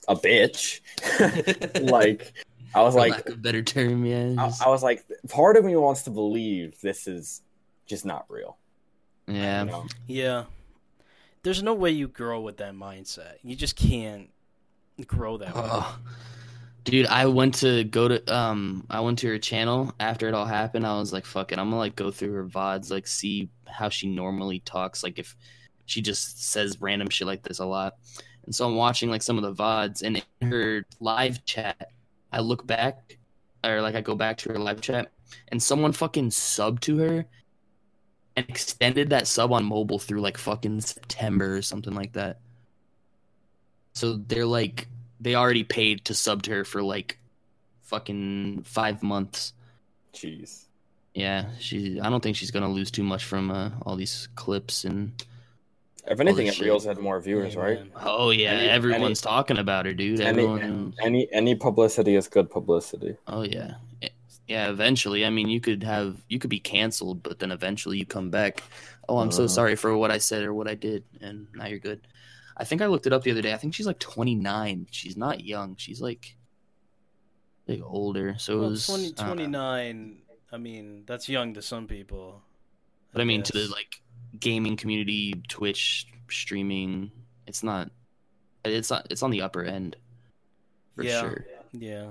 [0.07, 0.81] a bitch,
[1.91, 2.33] like
[2.75, 4.35] I was For like, lack of a better term, yeah.
[4.39, 7.43] I, just- I was like, part of me wants to believe this is
[7.87, 8.59] just not real.
[9.27, 9.65] yeah.
[9.65, 9.87] You know?
[10.07, 10.45] Yeah.
[11.43, 13.35] There's no way you grow with that mindset.
[13.43, 14.29] You just can't
[15.07, 15.63] grow that way.
[15.65, 15.99] Oh,
[16.85, 20.47] Dude, I went to go to um I went to her channel after it all
[20.47, 20.87] happened.
[20.87, 23.89] I was like, fuck it, I'm gonna like go through her VODs, like see how
[23.91, 25.37] she normally talks, like if
[25.87, 27.95] she just says random shit like this a lot.
[28.47, 31.91] And so I'm watching like some of the VODs and in her live chat,
[32.33, 33.19] I look back
[33.65, 35.11] or like I go back to her live chat
[35.49, 37.27] and someone fucking subbed to her
[38.37, 42.39] and extended that sub on mobile through like fucking September or something like that.
[43.95, 44.87] So they're like
[45.21, 47.19] they already paid to sub to her for like
[47.83, 49.53] fucking five months.
[50.13, 50.67] Jeez.
[51.15, 51.99] Yeah, she.
[52.01, 55.13] I don't think she's gonna lose too much from uh, all these clips and.
[56.07, 56.67] If anything, this it shit.
[56.67, 57.93] Reels had more viewers, Yeah, right?
[58.03, 60.21] Oh yeah, Any- everyone's talking about her, dude.
[60.21, 60.95] Any, Everyone.
[61.03, 63.17] any any publicity is good publicity.
[63.27, 63.75] Oh yeah,
[64.47, 64.69] yeah.
[64.71, 68.31] Eventually, I mean, you could have you could be canceled, but then eventually you come
[68.31, 68.63] back.
[69.09, 69.49] Oh, I'm so Uh-huh.
[69.49, 72.01] sorry for what I said or what I did, and now you're good.
[72.57, 73.53] I think I looked it up the other day.
[73.53, 74.87] I think she's like 29.
[74.91, 75.77] She's not young.
[75.77, 76.37] She's like
[77.67, 78.35] like older.
[78.39, 79.19] So it was 20, I don't
[79.51, 79.59] know.
[79.69, 80.19] 29,
[80.53, 82.43] I mean, that's young to some people.
[83.13, 84.01] But I mean, to the like
[84.39, 87.11] gaming community, Twitch streaming,
[87.47, 87.91] it's not.
[88.65, 89.07] It's not.
[89.11, 89.97] It's on the upper end,
[90.95, 91.21] for Yeah.
[91.21, 91.47] sure.
[91.73, 92.07] Yeah.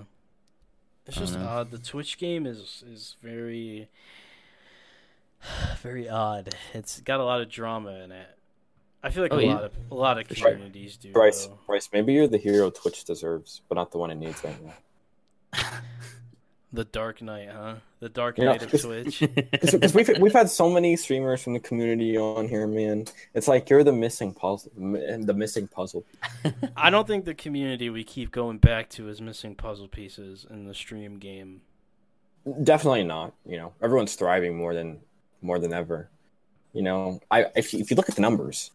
[1.06, 1.46] It's just know.
[1.46, 1.72] odd.
[1.72, 3.90] The Twitch game is is very
[5.82, 6.56] very odd.
[6.74, 8.28] It's got a lot of drama in it.
[9.04, 9.54] I feel like Oh, a yeah.
[9.54, 10.52] lot of a lot of For sure.
[10.52, 11.12] communities do.
[11.12, 11.60] Bryce, though.
[11.68, 14.74] Bryce, maybe you're the hero Twitch deserves, but not the one it needs right now.
[16.74, 17.76] The Dark Knight, huh?
[18.02, 19.20] The Dark You know, Knight of it's- Twitch.
[19.52, 23.06] Because we've we've had so many streamers from the community on here, man.
[23.34, 26.06] It's like you're the missing puzzle, the missing puzzle.
[26.78, 30.66] I don't think the community we keep going back to is missing puzzle pieces in
[30.68, 31.62] the stream game.
[32.64, 33.34] Definitely not.
[33.46, 35.00] You know, everyone's thriving more than
[35.42, 36.10] more than ever.
[36.74, 38.72] You know, I if you, if you look at the numbers,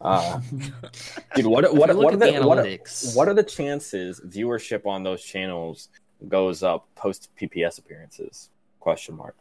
[0.00, 0.40] uh,
[1.34, 2.78] dude, what what If you look what are the, the what are,
[3.14, 5.88] what are the chances viewership on those channels
[6.28, 8.50] goes up post PPS appearances?
[8.80, 9.36] Question mark.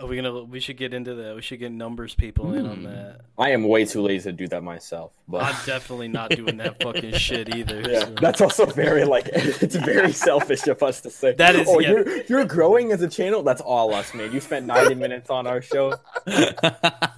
[0.00, 0.42] Are we gonna?
[0.42, 1.36] We should get into that.
[1.36, 2.82] We should get numbers people in on Hmm.
[2.84, 3.20] that.
[3.38, 6.82] I am way too lazy to do that myself, but I'm definitely not doing that
[6.82, 7.80] fucking shit either.
[7.80, 8.14] Yeah, so.
[8.20, 11.34] that's also very like it's very selfish of us to say.
[11.34, 11.90] That is- oh, yeah.
[11.90, 13.44] you're you're growing as a channel.
[13.44, 14.32] That's all us, man.
[14.32, 15.94] You spent ninety minutes on our show.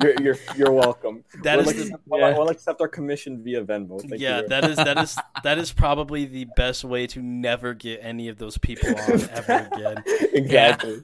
[0.03, 1.25] You're you're, you're welcome.
[1.43, 2.37] That we'll, is the- accept, we'll- yeah.
[2.37, 4.01] we'll accept our commission via Venmo.
[4.01, 4.49] Thank yeah, you.
[4.49, 8.37] that is that is that is probably the best way to never get any of
[8.37, 10.05] those people on ever again.
[10.35, 11.03] exactly.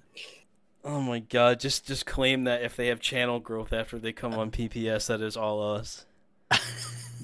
[0.84, 4.34] Oh my god, just just claim that if they have channel growth after they come
[4.34, 6.06] on PPS, that is all us.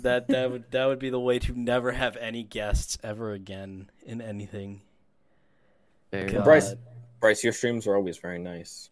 [0.03, 3.91] That that would that would be the way to never have any guests ever again
[4.07, 4.83] in anything.
[6.13, 6.43] Fair.
[6.43, 6.75] Bryce,
[7.21, 8.91] Bryce, your streams are always very nice.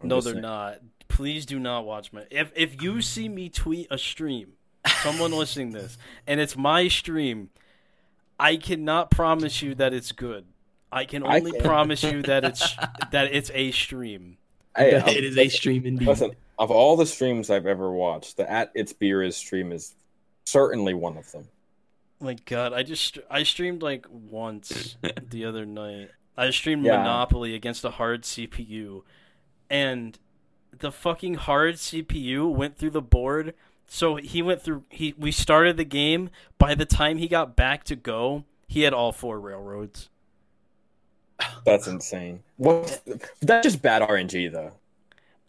[0.00, 0.42] I'm No, they're saying.
[0.42, 0.78] not.
[1.08, 2.24] Please do not watch my.
[2.30, 4.54] If if you see me tweet a stream,
[5.02, 7.50] someone listening to this, and it's my stream,
[8.40, 10.46] I cannot promise you that it's good.
[10.90, 11.62] I can I only can.
[11.62, 12.74] promise you that it's
[13.12, 14.38] that it's a stream.
[14.76, 16.06] Hey, it is a stream indeed.
[16.06, 19.94] Listen, of all the streams I've ever watched, the at it's beer is stream is
[20.46, 21.48] certainly one of them.
[22.20, 24.96] My God, I just I streamed like once
[25.30, 26.10] the other night.
[26.36, 26.98] I streamed Yeah.
[26.98, 29.02] Monopoly against a hard CPU,
[29.68, 30.18] and
[30.76, 33.54] the fucking hard CPU went through the board.
[33.88, 34.84] So he went through.
[34.90, 36.30] He we started the game.
[36.58, 40.08] By the time he got back to go, he had all four railroads.
[41.64, 42.42] That's insane.
[42.56, 43.02] What?
[43.40, 44.72] That's just bad RNG though.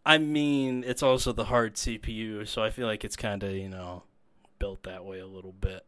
[0.06, 3.70] I mean, it's also the hard CPU, so I feel like it's kind of you
[3.70, 4.04] know
[4.60, 5.86] built that way a little bit.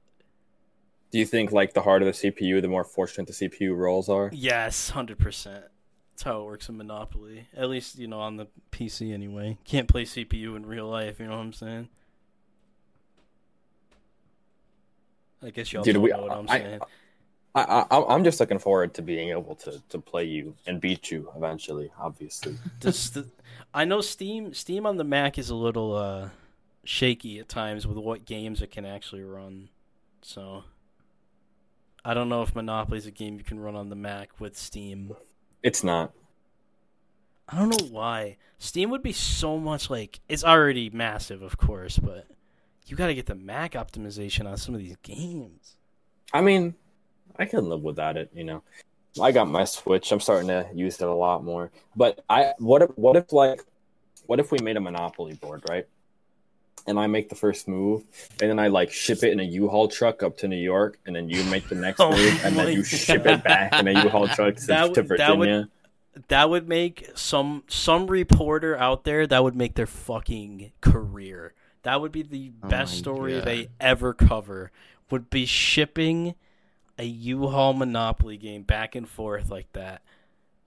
[1.11, 4.29] Do you think like the harder the CPU, the more fortunate the CPU rolls are?
[4.33, 5.65] Yes, hundred percent.
[6.13, 7.47] That's how it works in Monopoly.
[7.55, 9.57] At least you know on the PC anyway.
[9.65, 11.19] Can't play CPU in real life.
[11.19, 11.89] You know what I'm saying?
[15.43, 16.81] I guess y'all Dude, we- know what I'm I- saying.
[16.81, 16.85] I,
[17.53, 21.29] I, I'm just looking forward to being able to, to play you and beat you
[21.35, 21.91] eventually.
[21.99, 23.27] Obviously, Just the,
[23.73, 26.29] I know Steam Steam on the Mac is a little uh,
[26.85, 29.69] shaky at times with what games it can actually run.
[30.21, 30.63] So
[32.05, 34.57] I don't know if Monopoly is a game you can run on the Mac with
[34.57, 35.15] Steam.
[35.61, 36.13] it's not.
[37.49, 38.37] I don't know why.
[38.59, 42.27] Steam would be so much like it's already massive, of course, but
[42.87, 45.75] you got to get the Mac optimization on some of these games.
[46.33, 46.75] I mean,
[47.37, 48.29] I can live without it.
[48.33, 48.63] You know,
[49.21, 50.11] I got my Switch.
[50.11, 51.71] I'm starting to use it a lot more.
[51.95, 53.61] But I, what if, what if like,
[54.25, 55.87] what if we made a Monopoly board, right?
[56.87, 58.03] And I make the first move,
[58.41, 61.15] and then I like ship it in a U-Haul truck up to New York, and
[61.15, 64.03] then you make the next Oh move, and then you ship it back in a
[64.03, 65.69] U-Haul truck to, That to would- that would- Virginia.
[66.27, 71.53] That would make some some reporter out there that would make their fucking career.
[71.83, 73.45] That would be the Oh best my story God.
[73.45, 74.71] they ever cover.
[75.09, 76.35] Would be shipping
[77.01, 80.01] a U-Haul Monopoly game back and forth like that.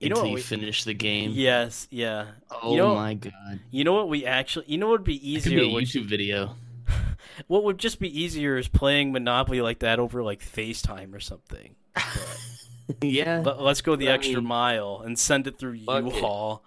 [0.00, 1.30] You until what you we- finish the game.
[1.32, 2.26] Yes, yeah.
[2.50, 3.60] Oh You know- my god.
[3.70, 5.80] You know what we actually you know what would be It could easier be a
[5.80, 6.56] YouTube video.
[7.46, 11.76] what would just be easier is playing Monopoly like that over like FaceTime or something.
[13.00, 13.42] yeah.
[13.44, 15.72] Let, let's go the I extra mean, mile and send it through.
[15.88, 16.62] U-Haul.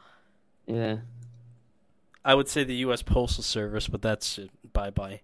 [0.65, 0.97] yeah.
[2.25, 3.01] I would say the U.S.
[3.03, 4.39] Postal Service, but that's
[4.73, 5.21] bye bye.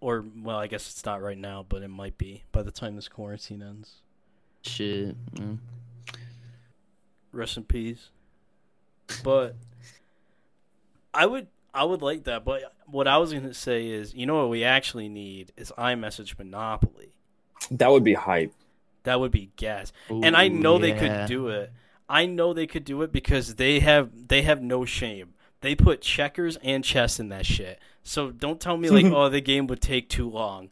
[0.00, 2.96] Or well, I guess it's not right now, but it might be by the time
[2.96, 4.02] this quarantine ends.
[4.62, 5.16] Shit.
[5.34, 5.58] Mm.
[7.32, 8.10] Rest in peace.
[9.22, 9.54] But
[11.14, 12.44] I would I would like that.
[12.44, 16.38] But what I was gonna say is, you know what we actually need is iMessage
[16.38, 17.12] Monopoly.
[17.70, 18.52] That would be hype.
[19.04, 19.92] That would be gas.
[20.10, 21.72] and I Ooh, know they could do it.
[22.08, 25.34] I know they could do it because they have they have no shame.
[25.60, 27.78] They put checkers and chess in that shit.
[28.06, 30.70] So don't tell me like, oh, the game would take too long.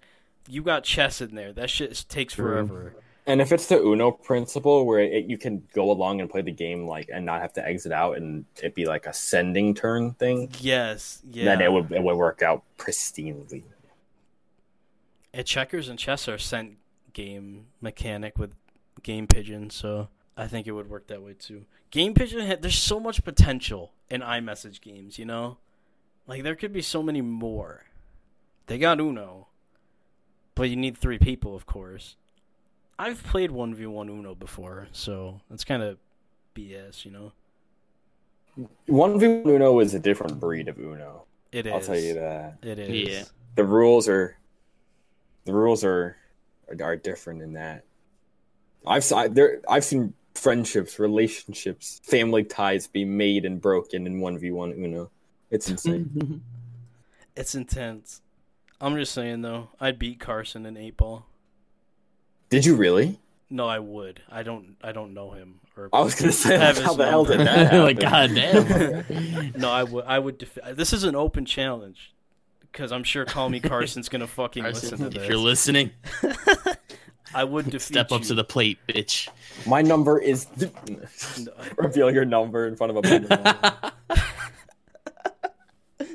[0.48, 1.52] You got chess in there.
[1.52, 2.94] That shit takes forever.
[3.26, 6.52] And if it's the Uno principle where it, you can go along and play the
[6.52, 10.12] game like and not have to exit out and it be like a sending turn
[10.12, 11.44] thing, Yes, yeah.
[11.46, 13.62] then it would it would work out pristinely.
[15.32, 16.76] And checkers and chess are sent
[17.14, 18.54] game mechanic with
[19.02, 21.64] Game Pigeon, so I think it would work that way too.
[21.90, 25.56] Game Pigeon, ha- there's so much potential in iMessage games, you know?
[26.26, 27.84] Like, there could be so many more.
[28.66, 29.48] They got Uno,
[30.54, 32.16] but you need three people, of course.
[32.98, 35.98] I've played 1v1 Uno before, so that's kind of
[36.54, 37.32] BS, you know?
[38.86, 41.24] One v one Uno is a different breed of Uno.
[41.50, 41.72] It is.
[41.72, 42.58] I'll tell you that.
[42.62, 43.08] It is.
[43.08, 43.24] Yeah.
[43.56, 44.36] The rules are
[45.44, 46.16] the rules are
[46.80, 47.84] are different in that.
[48.86, 54.38] I've se- there I've seen friendships, relationships, family ties be made and broken in one
[54.38, 55.10] v one Uno.
[55.54, 56.42] It's insane.
[57.36, 58.20] It's intense.
[58.80, 61.26] I'm just saying, though, I'd beat Carson in 8 ball.
[62.48, 63.18] Did you really?
[63.50, 64.20] No, I would.
[64.30, 64.76] I don't.
[64.84, 65.58] I don't know him.
[65.76, 67.82] Or I was gonna say have how his the hell did that happen?
[67.82, 69.52] like goddamn.
[69.56, 70.04] No, I would.
[70.06, 70.38] I would.
[70.38, 72.14] Def- this is an open challenge
[72.70, 75.06] because I'm sure Call Me Carson's gonna fucking listen to this.
[75.14, 75.28] if this.
[75.28, 75.90] you're listening,
[77.34, 78.26] I would defeat step up you.
[78.28, 79.28] to the plate, bitch.
[79.66, 80.46] My number is
[81.76, 83.92] reveal your number in front of a bunch of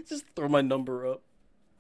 [0.10, 1.22] Just throw my number up.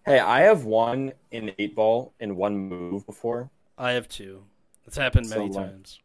[0.05, 3.49] Hey, I have won in eight ball in one move before.
[3.77, 4.43] I have two.
[4.85, 5.99] It's happened So, many like- times.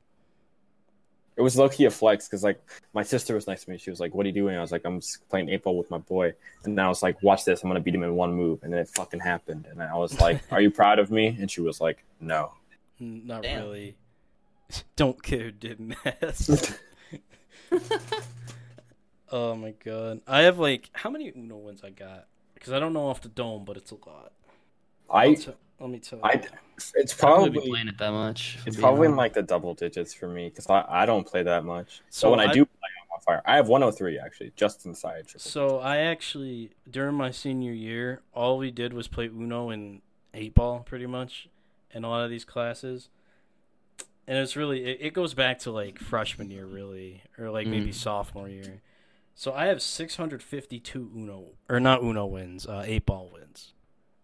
[1.37, 3.77] It was low key a flex because like my sister was next to me.
[3.77, 5.77] She was like, "What are you doing?" I was like, "I'm just playing eight ball
[5.77, 6.33] with my boy."
[6.63, 7.65] And then I was like, "Watch this!
[7.65, 9.67] I'm gonna beat him in one move." And then it fucking happened.
[9.69, 12.53] And I was like, "Are you proud of me?" And she was like, "No."
[13.01, 13.63] Not Damn.
[13.65, 13.97] really.
[14.97, 16.79] Don't care who didn't ask.
[19.33, 20.21] oh my god.
[20.27, 22.27] I have like how many Uno wins I got?
[22.55, 24.33] Because I don't know off the dome, but it's a lot.
[25.11, 26.25] I'll I t- let me tell you.
[26.25, 26.43] I
[26.95, 28.59] it's I probably be playing it that much.
[28.67, 31.43] it's probably being in like the double digits for me because I, I don't play
[31.43, 32.03] that much.
[32.11, 33.43] So, So when I, I- do play, I'm on fire.
[33.45, 35.27] I have 103 actually, just inside.
[35.29, 35.41] Triple.
[35.51, 40.01] So I actually during my senior year, all we did was play Uno and
[40.33, 41.49] eight ball pretty much
[41.93, 43.09] in a lot of these classes.
[44.27, 47.91] And it's really it, it goes back to like freshman year really or like maybe
[47.91, 47.95] Mm.
[47.95, 48.81] sophomore year.
[49.35, 53.73] So I have 652 Uno or not Uno wins, uh, eight ball wins.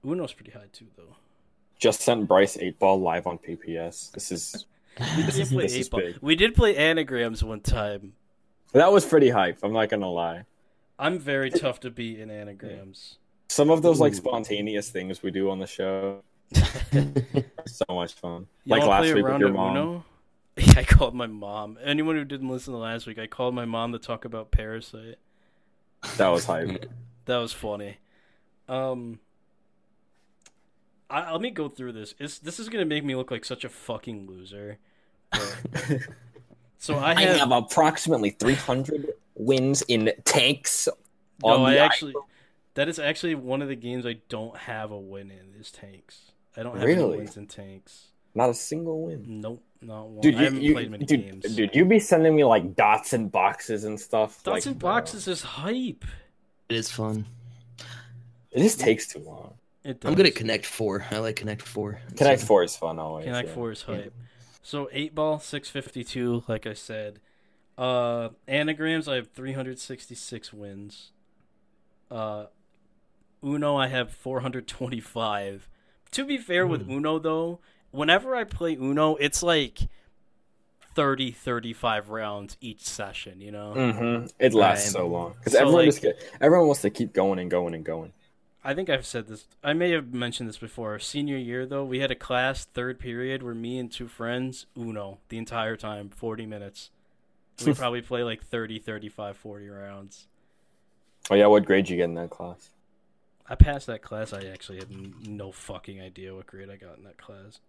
[0.04, 1.16] Uno's pretty high too though.
[1.78, 4.12] Just sent Bryce eight ball live on PPS.
[4.12, 4.66] This is
[5.16, 6.00] We did play This eight ball.
[6.00, 6.18] big.
[6.20, 8.12] We did play anagrams one time.
[8.72, 9.58] that was pretty hype.
[9.62, 10.44] I'm not gonna lie.
[10.98, 13.18] I'm very tough to beat in anagrams.
[13.48, 14.16] Some of those like Ooh.
[14.16, 16.22] spontaneous things we do on the show
[17.66, 18.46] so much fun.
[18.64, 19.76] You like last week with your mom.
[19.76, 20.04] Uno?
[20.80, 21.78] Yeah, I called my mom.
[21.82, 25.16] Anyone who didn't listen to last week, I called my mom to talk about Parasite.
[26.16, 26.90] That was hype.
[27.26, 27.98] That was funny.
[28.68, 29.20] Um,
[31.08, 32.14] I, let me go through this.
[32.18, 34.78] It's, this is gonna make me look like such a fucking loser.
[35.30, 35.58] But-
[36.78, 40.88] so I I have, have approximately 300 wins in tanks.
[41.44, 42.14] no, I the actually
[42.74, 46.32] that is actually one of the games I don't have a win in is tanks.
[46.56, 47.18] I don't have any Really?
[47.18, 48.06] wins in tanks.
[48.34, 49.24] Not a single win.
[49.40, 50.20] Nope, not one.
[50.20, 51.56] Dude, I you, haven't you, played many dude, games.
[51.56, 54.42] dude, you be sending me like dots and boxes and stuff.
[54.42, 56.04] Dots like, and boxes is hype.
[56.68, 57.26] It is fun.
[58.52, 59.54] It just takes too long.
[59.84, 60.32] It I'm good does.
[60.32, 61.06] at Connect Four.
[61.10, 62.00] I like Connect Four.
[62.16, 63.24] Connect So- Four is fun always.
[63.24, 63.54] Connect yeah.
[63.54, 64.12] Four is hype.
[64.62, 67.20] So eight ball, six fifty two, like I said.
[67.78, 71.12] Uh anagrams, I have three hundred sixty six wins.
[72.10, 72.46] Uh
[73.42, 75.66] Uno, I have four hundred twenty five.
[76.12, 76.92] To be fair with Hmm.
[76.92, 77.60] Uno though,
[77.90, 79.78] whenever I play Uno, it's like
[80.94, 83.72] 30, 35 rounds each session, you know?
[83.76, 84.26] Mm-hmm.
[84.38, 85.00] It lasts Right.
[85.00, 87.74] so long because So, everyone like- just get, everyone wants to keep going and going
[87.74, 88.12] and going.
[88.62, 89.46] I think I've said this.
[89.64, 90.98] I may have mentioned this before.
[90.98, 95.16] Senior year, though, we had a class third period where me and two friends Uno
[95.30, 96.90] the entire time, forty minutes.
[97.66, 100.26] We probably play like 30, 35, 40 rounds.
[101.30, 102.70] Oh yeah, what grade did you get in that class?
[103.46, 104.32] I passed that class.
[104.32, 107.60] I actually had no fucking idea what grade I got in that class.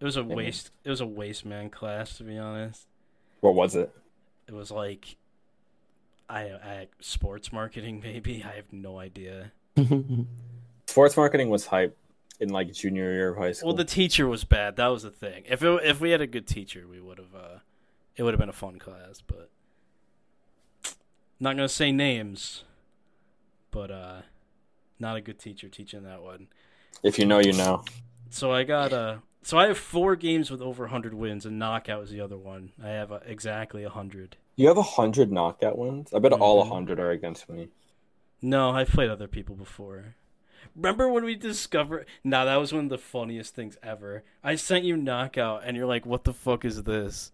[0.00, 0.70] It was a waste.
[0.84, 2.86] It was a waste man class, to be honest.
[3.40, 3.90] What was it?
[4.46, 5.16] It was like,
[6.28, 8.44] I, I sports marketing maybe.
[8.44, 9.52] I have no idea.
[10.86, 11.96] Sports marketing was hype
[12.40, 13.68] in like junior year of high school.
[13.68, 14.76] Well, the teacher was bad.
[14.76, 15.44] That was the thing.
[15.48, 17.34] If it, if we had a good teacher, we would have.
[17.34, 17.58] Uh,
[18.16, 19.50] it would have been a fun class, but
[21.38, 22.64] not gonna say names.
[23.70, 24.22] But uh,
[24.98, 26.46] not a good teacher teaching that one.
[27.02, 27.84] if you know, you know.
[28.30, 29.16] So I got uh
[29.46, 32.72] so I have four games with over 100 wins, and knockout is the other one.
[32.82, 34.36] I have uh, exactly 100.
[34.56, 36.12] You have a hundred knockout wins.
[36.12, 36.68] I bet all a Mhm.
[36.68, 37.68] hundred are against me.
[38.42, 40.16] No, I've played other people before.
[40.74, 42.06] Remember when we discovered?
[42.24, 44.24] Nah, that was one of the funniest things ever.
[44.42, 47.30] I sent you knockout, and you're like, "What the fuck is this?"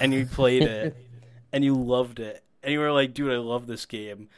[0.00, 0.96] And you played it,
[1.52, 4.28] and you loved it, and you were like, "Dude, I love this game,"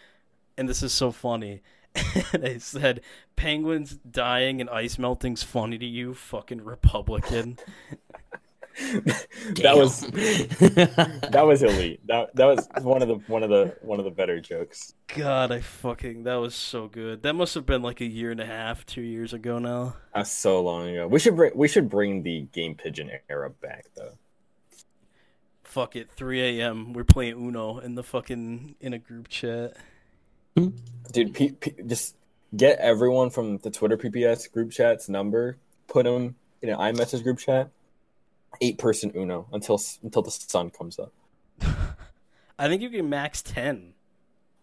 [0.56, 1.60] and this is so funny.
[2.32, 3.00] and I said,
[3.36, 7.58] "Penguins dying and ice melting's funny to you, fucking Republican."
[8.76, 10.00] that was
[11.30, 12.00] that was elite.
[12.06, 14.94] That that was one of the one of the one of the better jokes.
[15.08, 17.22] God, I fucking that was so good.
[17.22, 19.96] That must have been like a year and a half, two years ago now.
[20.14, 21.06] That's so long ago.
[21.06, 24.12] We should bring we should bring the game pigeon era back though.
[25.62, 26.92] Fuck it, 3 a.m.
[26.92, 29.74] We're playing Uno in the fucking in a group chat.
[30.56, 32.14] Dude, P- P- just
[32.56, 35.56] get everyone from the Twitter PPS group chat's number,
[35.88, 37.70] put them in an iMessage group chat,
[38.60, 41.12] eight person Uno until until the sun comes up.
[42.58, 43.94] I think you can max 10.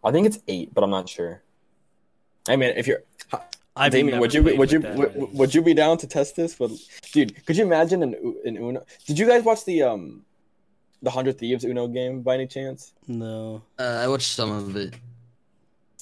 [0.04, 1.42] I think it's eight, but I'm not sure.
[2.48, 3.04] I mean, if you're
[3.76, 6.56] I've Damien, would you be, would you would, would you be down to test this?
[6.56, 6.72] But
[7.14, 8.16] dude, could you imagine an
[8.46, 8.86] an Uno?
[9.06, 10.26] Did you guys watch the um
[11.02, 12.94] the Hundred Thieves Uno game by any chance?
[13.08, 13.62] No.
[13.78, 14.96] Uh, I watched some of it.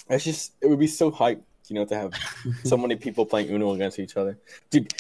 [0.10, 2.14] It's just it would be so hype, you know, to have
[2.64, 4.38] so many people playing Uno against each other.
[4.70, 4.94] Dude,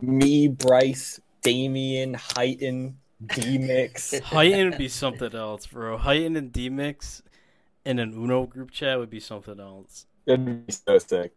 [0.00, 2.94] me, Bryce, Damien, Heighton,
[3.34, 4.18] D Mix.
[4.20, 5.96] Heighten would be something else, bro.
[5.96, 7.22] Heighten and D-Mix
[7.84, 10.06] in an Uno group chat would be something else.
[10.24, 11.32] That'd be so sick.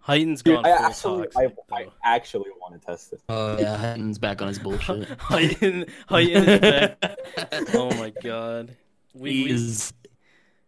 [0.00, 3.20] Heighten's Dude, gone I actually, toxic, I, I actually want to test this.
[3.28, 5.08] Oh yeah, Hatton's back on his bullshit.
[5.18, 7.18] Heighten, Heighten is back.
[7.74, 8.76] Oh my god.
[9.14, 9.92] We, he we- is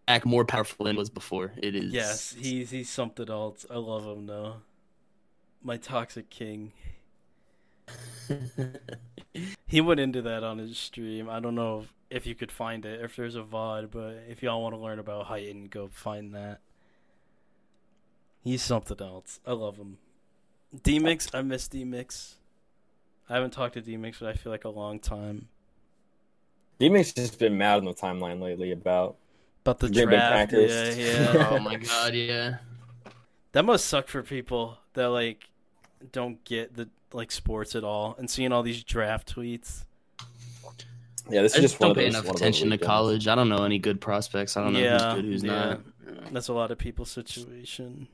[0.09, 1.53] act more powerful than he was before.
[1.57, 1.93] It is.
[1.93, 3.67] Yes, he's he's something else.
[3.71, 4.57] I love him though.
[5.63, 6.73] My toxic king.
[9.73, 11.31] He went into that on his stream.
[11.31, 14.43] I don't know if, if you could find it, if there's a VOD, but if
[14.43, 16.61] y'all want to learn about Heighten, go find that.
[18.45, 19.41] He's something else.
[19.47, 19.97] I love him.
[20.83, 22.37] D Mix, I miss D Mix.
[23.31, 25.49] I haven't talked to D Mix, but I feel like a long time.
[26.79, 29.17] D Mix just been mad on the timeline lately about
[29.65, 31.49] But the Green Bay draft, yeah, yeah.
[31.51, 32.57] oh my god, yeah.
[33.53, 35.49] That must suck for people that like
[36.11, 39.85] don't get the like sports at all and seeing all these draft tweets.
[41.31, 41.43] yeah.
[41.43, 43.29] This I is just just don't pay enough one of those attention to college.
[43.29, 44.57] I don't know any good prospects.
[44.57, 45.51] I don't know Yeah, who's good, who's yeah.
[45.53, 46.33] not.
[46.33, 48.09] That's a lot of people's situation.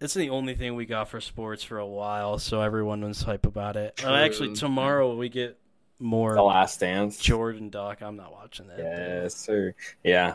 [0.00, 3.44] It's the only thing we got for sports for a while, so everyone was hype
[3.44, 4.02] about it.
[4.02, 5.58] Uh, actually, tomorrow we get
[6.00, 7.18] The Last Dance.
[7.18, 8.00] Jordan Doc.
[8.02, 8.78] I'm not watching that.
[8.78, 9.74] Yes, sir.
[10.02, 10.34] Yeah.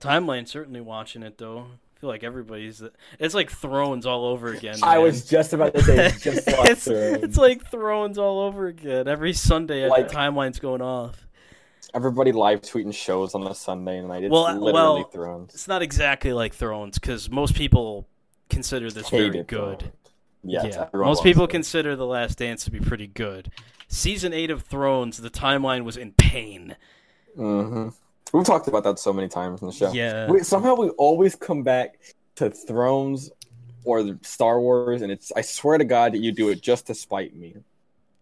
[0.00, 1.60] Timeline certainly watching it though.
[1.96, 2.80] I feel like everybody's.
[3.18, 4.76] It's like Thrones all over again.
[4.82, 9.08] I was just about to say just like it's, it's like Thrones all over again.
[9.08, 11.26] Every Sunday, Like- the timeline's going off.
[11.94, 14.22] everybody live tweeting shows on a Sunday night.
[14.24, 14.72] It's Well, uh, literally
[15.02, 15.54] well, Thrones.
[15.54, 18.06] It's not exactly like Thrones because most people
[18.48, 19.48] consider this very good.
[19.48, 19.82] Thrones.
[20.44, 21.50] Yes, yeah, most people it.
[21.50, 23.50] consider The Last Dance to be pretty good.
[23.88, 26.76] Season eight of Thrones, the timeline was in pain.
[27.34, 27.88] hmm
[28.32, 29.90] We've talked about that so many times in the show.
[29.92, 30.30] Yeah.
[30.30, 31.98] We, somehow we always come back
[32.36, 33.30] to Thrones
[33.84, 35.32] or the Star Wars, and it's.
[35.34, 37.56] I swear to God that you do it just to spite me.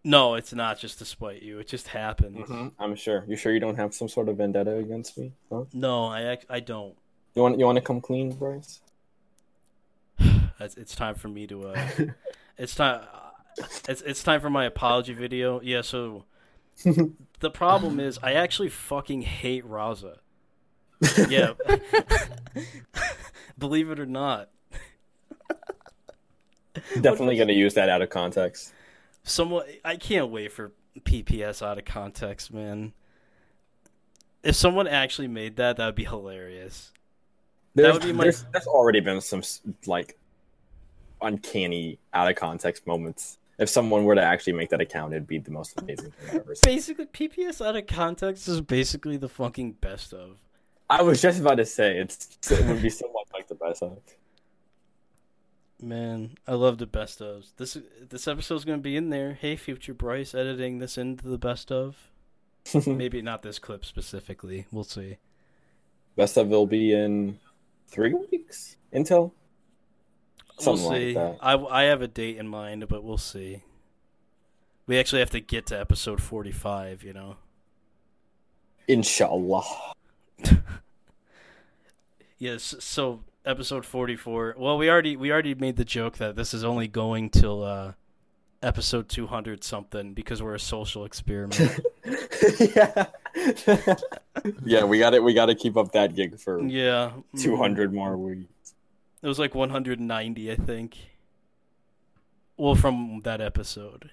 [0.05, 1.59] No, it's not just to spite you.
[1.59, 2.49] It just happens.
[2.79, 3.25] I'm sure.
[3.27, 5.33] You sure you don't have some sort of vendetta against me?
[5.51, 5.65] Huh?
[5.73, 6.95] No, I I don't.
[7.35, 8.81] You want you want to come clean, Bryce?
[10.61, 11.69] It's, it's time for me to.
[11.69, 11.89] Uh,
[12.59, 13.03] it's time.
[13.89, 15.61] It's it's time for my apology video.
[15.61, 15.83] Yeah.
[15.83, 16.25] So
[17.41, 20.19] the problem is, I actually fucking hate Raza.
[21.29, 21.53] Yeah.
[23.59, 24.51] Believe it or not.
[27.01, 28.73] Definitely going to use that out of context.
[29.25, 32.93] Someone I can't wait for PPS out of context, man.
[34.43, 36.93] If someone actually made that, that would be hilarious.
[37.75, 39.43] There's, would be my- there's, there's already been some
[39.87, 40.19] like
[41.23, 43.39] uncanny out of context moments.
[43.59, 46.35] If someone were to actually make that account, it'd be the most amazing thing I've
[46.43, 46.75] ever seen.
[46.75, 50.39] Basically, PPS out of context is basically the fucking best of.
[50.91, 53.83] I was just about to say it's it would be so much like the best
[53.83, 53.99] of.
[55.81, 57.53] Man, I love the best ofs.
[57.57, 57.77] This
[58.09, 59.35] this episode's gonna be in there.
[59.35, 62.11] Hey, future Bryce, editing this into the best of.
[62.87, 64.67] Maybe not this clip specifically.
[64.73, 65.19] We'll see.
[66.17, 67.39] best of will be in
[67.89, 68.77] three weeks.
[68.93, 69.33] Intel.
[70.59, 71.15] Something we'll like see.
[71.15, 71.39] that.
[71.41, 73.63] I I have a date in mind, but we'll see.
[74.87, 77.03] We actually have to get to episode forty-five.
[77.03, 77.37] You know.
[78.89, 79.65] Inshallah.
[82.39, 82.75] Yes.
[82.81, 84.57] So episode forty-four.
[84.59, 87.93] Well, we already we already made the joke that this is only going till uh,
[88.63, 91.81] episode two hundred something because we're a social experiment.
[92.61, 93.07] yeah.
[94.65, 95.23] yeah, we got it.
[95.23, 97.13] We got to keep up that gig for yeah.
[97.39, 98.53] two hundred more weeks.
[99.27, 100.99] It was like 190, I think.
[102.57, 104.13] Well, from that episode.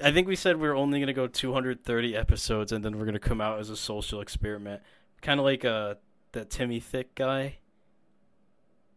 [0.00, 3.06] I think we said we are only going to go 230 episodes and then we're
[3.06, 4.82] going to come out as a social experiment.
[5.20, 5.96] Kind of like uh,
[6.30, 7.56] that Timmy Thick guy.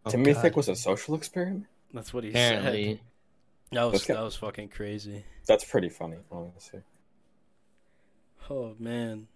[0.08, 0.42] Timmy God.
[0.44, 1.66] Thick was a social experiment.
[1.92, 3.00] That's what he said.
[3.72, 4.14] That was, Okay.
[4.14, 5.26] that was fucking crazy.
[5.48, 6.82] That's pretty funny, honestly.
[8.52, 9.30] Oh, man.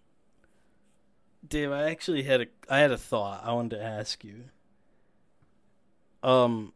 [1.47, 4.43] Dave, I actually had a I had a thought I wanted to ask you.
[6.25, 6.73] Um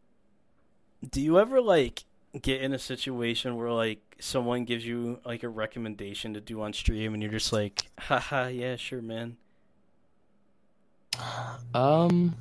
[1.08, 2.04] do you ever like
[2.40, 6.74] get in a situation where like someone gives you like a recommendation to do on
[6.74, 9.38] stream and you're just like, haha, yeah, sure, man.
[11.74, 12.36] um,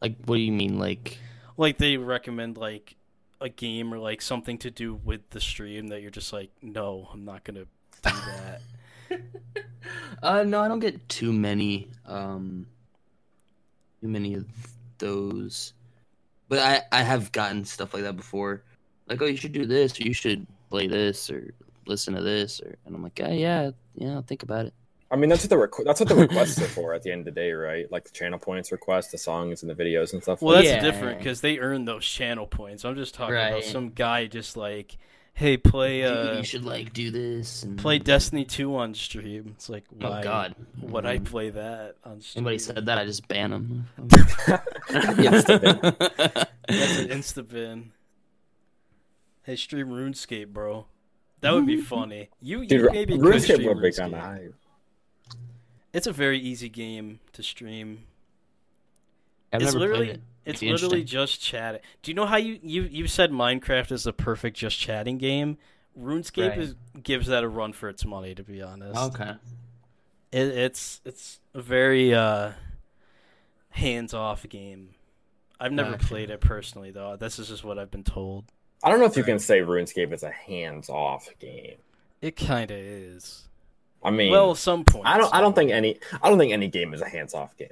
[0.00, 0.78] like what do you mean?
[0.78, 1.18] Like,
[1.56, 2.96] Like they recommend like
[3.40, 7.08] a game or like something to do with the stream that you're just like, no,
[7.12, 7.66] I'm not gonna do
[8.02, 8.60] that.
[10.22, 12.66] uh, no, I don't get too many, um,
[14.00, 14.46] too many of
[14.98, 15.72] those.
[16.48, 18.62] But I, I have gotten stuff like that before.
[19.08, 21.52] Like, oh, you should do this, or you should play this, or
[21.86, 24.74] listen to this, or and I'm like, yeah, yeah, yeah, I'll think about it.
[25.10, 27.20] I mean, that's what the requ- that's what the requests are for at the end
[27.20, 27.90] of the day, right?
[27.92, 30.42] Like the channel points request, the songs and the videos and stuff.
[30.42, 30.90] Well, like that's Yeah.
[30.90, 32.84] different because they earn those channel points.
[32.84, 34.98] I'm just talking about some guy just like,
[35.38, 39.52] hey, play You- uh, you should like do this and play Destiny 2 on stream.
[39.54, 41.24] It's like, Oh God, would I Mm.
[41.26, 42.42] play that on stream?
[42.46, 43.88] Anybody said that, I just ban them.
[45.18, 47.92] Yes, That's an insta bin.
[49.42, 50.86] Hey, stream RuneScape, bro.
[51.42, 52.30] That would be funny.
[52.40, 54.54] You, you Dude, maybe could RuneScape stream would be kind of hype.
[55.92, 58.04] It's a very easy game to stream.
[59.52, 60.22] I've it's never literally played it.
[60.46, 61.80] It's literally just chatting.
[62.02, 65.58] Do you know how you you you said Minecraft is the perfect just chatting game?
[65.98, 66.58] RuneScape Right.
[66.58, 68.34] is gives that a run for its money.
[68.34, 69.32] To be honest, Okay.
[70.32, 72.52] it, it's it's a very uh,
[73.70, 74.90] hands off game.
[75.58, 76.06] I've never Gotcha.
[76.06, 77.16] played it personally though.
[77.16, 78.44] This is just what I've been told.
[78.84, 81.76] I don't know if you can say RuneScape is a hands-off game.
[82.20, 83.48] It kind of is.
[84.04, 85.06] I mean, well, some point.
[85.06, 85.34] I don't.
[85.34, 85.98] I don't think any.
[86.22, 87.68] I don't think any game is a hands-off game.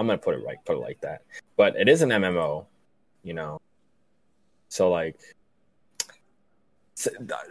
[0.00, 0.56] I'm gonna put it right.
[0.64, 1.24] Put it like that.
[1.58, 2.64] But it is an MMO,
[3.22, 3.60] you know.
[4.70, 5.16] So like,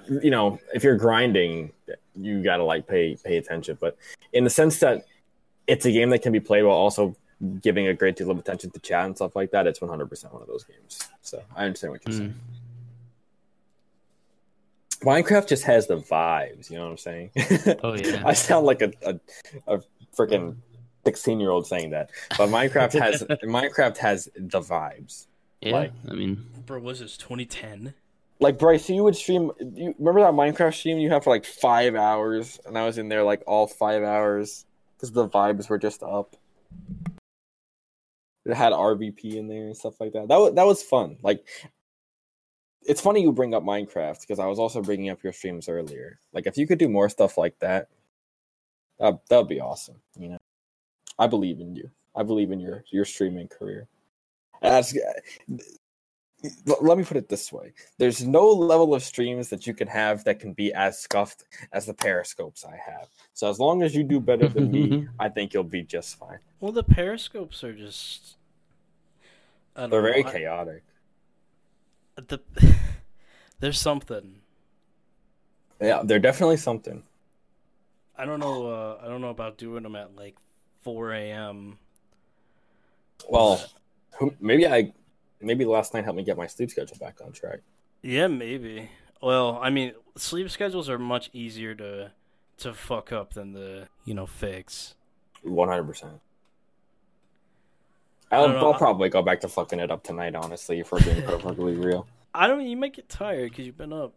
[0.10, 1.72] you know, if you're grinding,
[2.16, 3.78] you gotta like pay pay attention.
[3.80, 3.98] But
[4.34, 5.06] in the sense that
[5.68, 7.16] it's a game that can be played while also
[7.62, 10.34] giving a great deal of attention to chat and stuff like that, it's 100 percent
[10.34, 11.08] one of those games.
[11.22, 12.34] So I understand what you're saying.
[15.02, 15.06] Mm.
[15.06, 16.72] Minecraft just has the vibes.
[16.72, 17.30] You know what I'm saying?
[17.84, 18.24] Oh, yeah.
[18.26, 19.20] I sound like a a,
[19.68, 19.82] a
[20.18, 20.56] freaking
[21.10, 25.26] 16 year old saying that, but Minecraft has Minecraft has the vibes.
[25.62, 27.94] Yeah, Like- I mean, Bro, was this 2010?
[28.40, 29.52] Like Bryce, you would stream.
[29.60, 33.10] You remember that Minecraft stream you had for like five hours, and I was in
[33.10, 36.36] there like all five hours because the vibes were just up.
[38.46, 40.28] It had RVP in there and stuff like that.
[40.30, 41.18] That was that was fun.
[41.22, 41.46] Like,
[42.84, 46.20] it's funny you bring up Minecraft because I was also bringing up your streams earlier.
[46.32, 47.90] Like, if you could do more stuff like that,
[49.00, 49.98] that that would be awesome.
[50.18, 50.38] You know,
[51.20, 51.90] I believe in you.
[52.16, 53.88] I believe in your your streaming career.
[54.62, 54.98] As,
[56.82, 60.24] let me put it this way: there's no level of streams that you can have
[60.24, 61.44] that can be as scuffed
[61.74, 63.08] as the periscopes I have.
[63.34, 66.40] So as long as you do better than me, I think you'll be just fine.
[66.60, 68.38] Well, the periscopes are just
[69.76, 70.84] they're know, very I- chaotic.
[72.16, 72.40] the
[73.60, 74.42] there's something
[75.82, 77.04] Yeah, they're definitely something.
[78.18, 78.68] I don't know.
[78.68, 80.36] Uh, I don't know about doing them at like
[80.82, 81.78] 4 a.m.
[83.30, 83.64] Well,
[84.40, 84.94] maybe I,
[85.42, 87.60] maybe last night helped me get my sleep schedule back on track.
[88.02, 88.90] Yeah, maybe.
[89.22, 92.12] Well, I mean, sleep schedules are much easier to
[92.60, 94.96] to fuck up than the you know fix.
[95.44, 96.20] One hundred percent.
[98.32, 100.36] I'll, probably go back to fucking it up tonight.
[100.36, 102.06] Honestly, if we're being perfectly real.
[102.34, 102.62] I don't.
[102.62, 104.14] You might get tired because you've been up.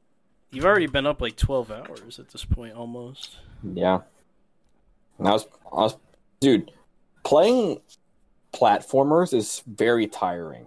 [0.50, 3.38] You've already been up like twelve hours at this point, almost.
[3.64, 4.00] Yeah.
[5.18, 5.96] And I was, I was,
[6.42, 6.70] dude,
[7.24, 7.80] playing
[8.52, 10.66] platformers is very tiring.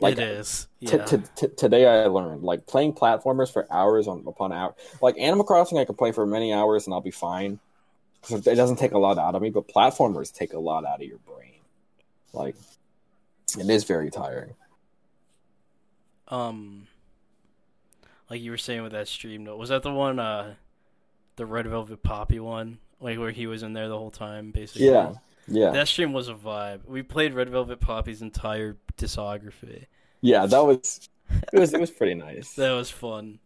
[0.00, 0.68] Like it is.
[0.80, 1.04] Yeah.
[1.04, 4.74] t- t- today, I learned like playing platformers for hours on upon hour.
[5.00, 7.58] Like Animal Crossing, I can play for many hours and I'll be fine.
[8.28, 11.06] it doesn't take a lot out of me, but platformers take a lot out of
[11.06, 11.60] your brain.
[12.32, 12.56] Like,
[13.58, 14.54] it is very tiring.
[16.28, 16.86] um,
[18.28, 20.18] like you were saying with that stream, was that the one?
[20.18, 20.54] Uh,
[21.36, 24.86] the Red Velvet Poppy one, like where he was in there the whole time, basically.
[24.88, 25.12] Yeah,
[25.46, 26.80] yeah, That stream was a vibe.
[26.86, 29.86] We played Red Velvet Poppy's entire discography.
[30.20, 30.46] yeah.
[30.46, 31.08] That was
[31.52, 32.54] it was it was pretty nice.
[32.56, 33.38] That was fun.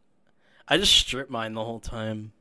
[0.68, 2.32] I just strip mine the whole time.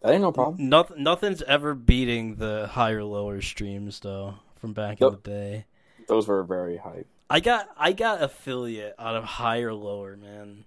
[0.00, 0.68] That ain't no problem.
[0.68, 5.66] Nothing, nothing's ever beating the higher lower streams though from back in the day.
[6.08, 7.06] Those were very hype.
[7.30, 10.64] I got I got affiliate out of higher lower man,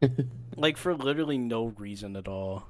[0.56, 2.66] like for literally no reason at all.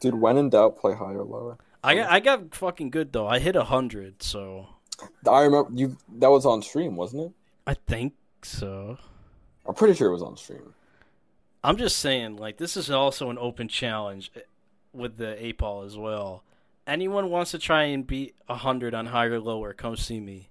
[0.00, 1.58] Dude, when in doubt, play higher or lower.
[1.82, 3.28] I got I got fucking good though.
[3.28, 4.66] I hit a hundred, so
[5.28, 5.96] I remember you.
[6.18, 7.32] That was on stream, wasn't it?
[7.66, 8.98] I think so.
[9.66, 10.74] I'm pretty sure it was on stream.
[11.62, 14.40] I'm just saying, like this is also an open challenge eh,
[14.92, 16.44] with the eight ball as well.
[16.86, 20.50] Anyone wants to try and beat a hundred on higher or lower, come see me.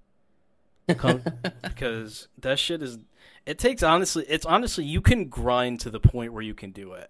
[0.90, 1.24] Come,
[1.64, 3.00] because that shit is.
[3.46, 4.26] It takes honestly.
[4.28, 7.10] It's honestly you can grind to the point where you can do it.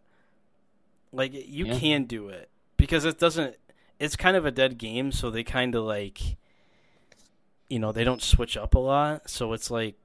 [1.16, 1.80] Like you Yeah.
[1.80, 3.56] can do it because it doesn't.
[4.00, 6.38] It's kind of a dead game, so they kind of like.
[7.70, 9.96] You know they don't switch up a lot, so it's like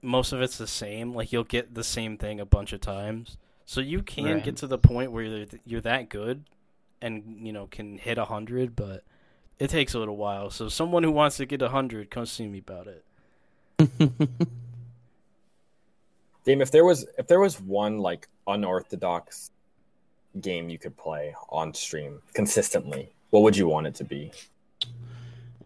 [0.00, 1.12] most of it's the same.
[1.14, 3.36] Like you'll get the same thing a bunch of times.
[3.66, 4.44] So you can Right.
[4.44, 6.44] get to the point where you're, you're that good,
[7.02, 9.04] and you know can hit a hundred, but
[9.58, 10.48] it takes a little while.
[10.50, 13.04] So someone who wants to get a hundred, come see me about it.
[16.44, 19.50] Dame, if there was if there was one like unorthodox
[20.40, 24.32] game you could play on stream consistently, what would you want it to be?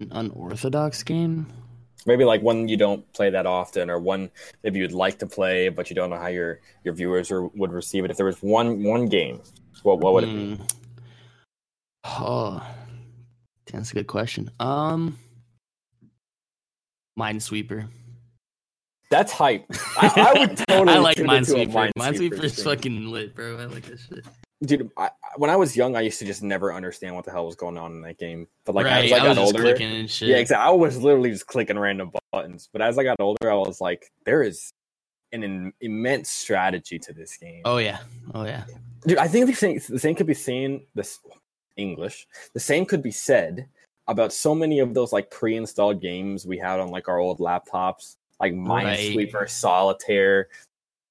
[0.00, 1.46] An unorthodox game?
[2.06, 4.30] Maybe like one you don't play that often, or one
[4.62, 7.72] maybe you'd like to play but you don't know how your your viewers are, would
[7.72, 8.10] receive it.
[8.10, 9.40] If there was one one game,
[9.82, 10.54] what what would it be?
[10.56, 10.62] Hmm.
[12.04, 12.66] Oh,
[13.70, 14.50] that's a good question.
[14.58, 15.18] Um,
[17.18, 17.88] Minesweeper.
[19.10, 19.66] That's hype.
[19.98, 20.96] I, I would totally.
[20.96, 21.90] I like tune into a Minesweeper.
[21.98, 23.58] Minesweeper is fucking lit, bro.
[23.58, 24.24] I like that shit.
[24.62, 24.90] Dude.
[24.96, 27.46] I, I- when I was young, I used to just never understand what the hell
[27.46, 28.48] was going on in that game.
[28.64, 30.28] But like right, as I I, got was just older, clicking and shit.
[30.28, 30.66] yeah, exactly.
[30.66, 32.68] I was literally just clicking random buttons.
[32.72, 34.72] But as I got older, I was like, there is
[35.32, 37.62] an immense strategy to this game.
[37.64, 37.98] Oh yeah.
[38.34, 38.64] Oh yeah.
[39.06, 41.20] Dude, I think the same, the same could be seen this
[41.76, 42.26] English.
[42.52, 43.68] The same could be said
[44.08, 48.16] about so many of those like pre-installed games we had on like our old laptops,
[48.40, 48.98] like Right.
[48.98, 50.48] Minesweeper, Solitaire,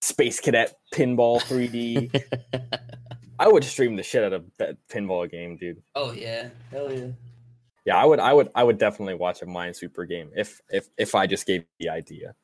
[0.01, 2.21] Space Cadet Pinball 3D.
[3.39, 5.81] I would stream the shit out of that pinball game, dude.
[5.95, 6.49] oh yeah.
[6.71, 7.07] Hell yeah.
[7.85, 11.15] Yeah, I would, I would, I would definitely watch a Minesweeper game if, if, if
[11.15, 12.35] I just gave the idea,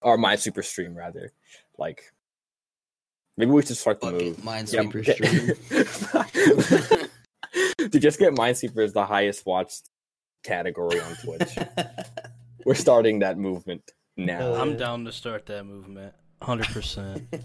[0.00, 1.32] or Minesweeper stream rather.
[1.76, 2.12] Like,
[3.36, 4.38] maybe we should start the Fuck move.
[4.38, 4.44] it.
[4.44, 7.08] Minesweeper get- stream.
[7.90, 9.90] to just get Minesweeper as the highest watched
[10.44, 11.58] category on Twitch.
[12.64, 13.82] We're starting that movement
[14.16, 14.54] now.
[14.54, 17.24] I'm down to start that movement, hundred percent.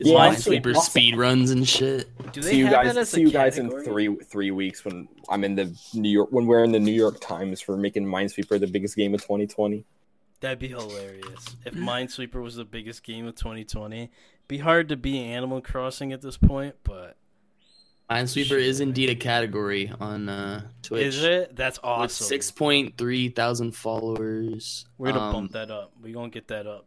[0.00, 2.08] Yeah, Minesweeper also- speed runs and shit.
[2.32, 2.94] Do see they you have guys.
[2.94, 6.08] that as See a you guys in three three weeks when I'm in the New
[6.10, 9.20] York when we're in the New York Times for making Minesweeper the biggest game of
[9.22, 9.84] 2020.
[10.40, 14.10] That'd be hilarious if Minesweeper was the biggest game of 2020.
[14.48, 17.16] Be hard to beat Animal Crossing at this point, but
[18.10, 21.06] Minesweeper is indeed a category on uh, Twitch.
[21.06, 21.56] is it?
[21.56, 22.26] That's With awesome.
[22.26, 24.86] six point three thousand followers.
[24.98, 25.92] We're gonna Um, bump that up.
[26.02, 26.86] We're gonna get that up.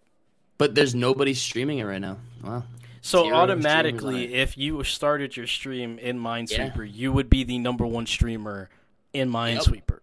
[0.58, 2.18] But there's nobody streaming it right now.
[2.44, 2.64] Wow.
[3.06, 7.86] So Zero automatically, if you started your stream in Minesweeper, you would be the number
[7.86, 8.68] one streamer
[9.14, 10.00] in Minesweeper.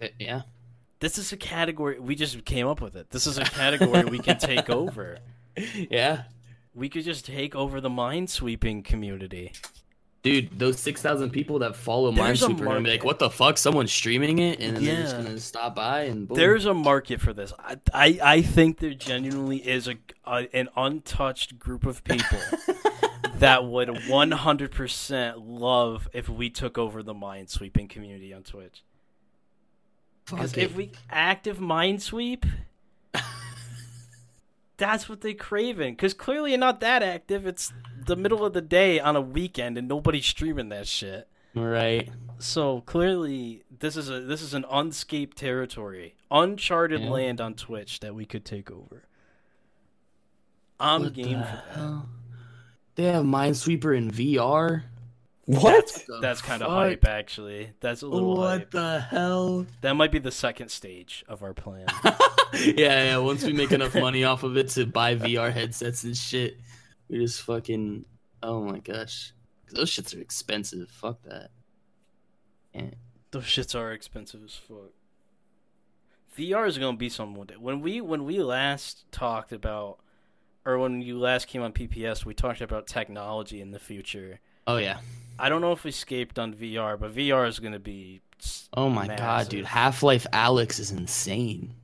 [0.00, 0.42] Th- Yeah.
[0.98, 3.10] This is a category we just came up with it.
[3.10, 5.18] This is a category we can take over.
[5.88, 6.22] Yeah.
[6.74, 9.52] We could just take over the minesweeping community.
[10.22, 13.18] Dude, those six thousand people that follow There's a Minesweeper are gonna be like, "What
[13.18, 13.58] the fuck?
[13.58, 15.22] Someone's streaming it," and then they're just Yeah.
[15.24, 16.36] gonna stop by and boom.
[16.36, 17.52] There's a market for this.
[17.58, 22.38] I I, I think there genuinely is a, a an untouched group of people
[23.36, 28.84] that would 100% love if we took over the minesweeping community on Twitch.
[30.24, 30.76] Because Fuck if it.
[30.76, 32.44] we active minesweep,
[34.76, 35.94] that's what they craving.
[35.94, 37.46] Because clearly you're not that active.
[37.46, 37.72] It's
[38.06, 41.28] the middle of the day on a weekend and nobody's streaming that shit.
[41.54, 42.08] Right.
[42.38, 47.10] So clearly, this is a this is an unscaped territory, uncharted Yeah.
[47.10, 49.04] land on Twitch that we could take over.
[50.80, 51.64] I'm What game the for that.
[51.74, 52.08] hell?
[52.94, 54.84] They have Minesweeper in VR.
[55.46, 55.86] What?
[56.06, 57.70] The That's kind of hype, actually.
[57.80, 58.70] That's a little What hype.
[58.70, 59.66] the hell?
[59.80, 61.86] That might be the second stage of our plan.
[62.54, 63.16] yeah, yeah.
[63.18, 66.58] Once we make enough money off of it to buy VR headsets and shit,
[67.12, 68.06] we just fucking.
[68.42, 69.32] Oh my gosh,
[69.70, 70.88] those shits are expensive.
[70.90, 71.50] Fuck that.
[72.74, 72.90] Yeah.
[73.30, 74.90] Those shits are expensive as fuck.
[76.36, 77.56] VR is gonna be something one day.
[77.58, 79.98] When we when we last talked about,
[80.64, 84.40] or when you last came on PPS, we talked about technology in the future.
[84.66, 84.98] Oh yeah.
[85.38, 88.22] I don't know if we escaped on VR, but VR is gonna be.
[88.74, 89.66] Oh my god, dude.
[89.66, 91.74] Half Life Alyx is insane.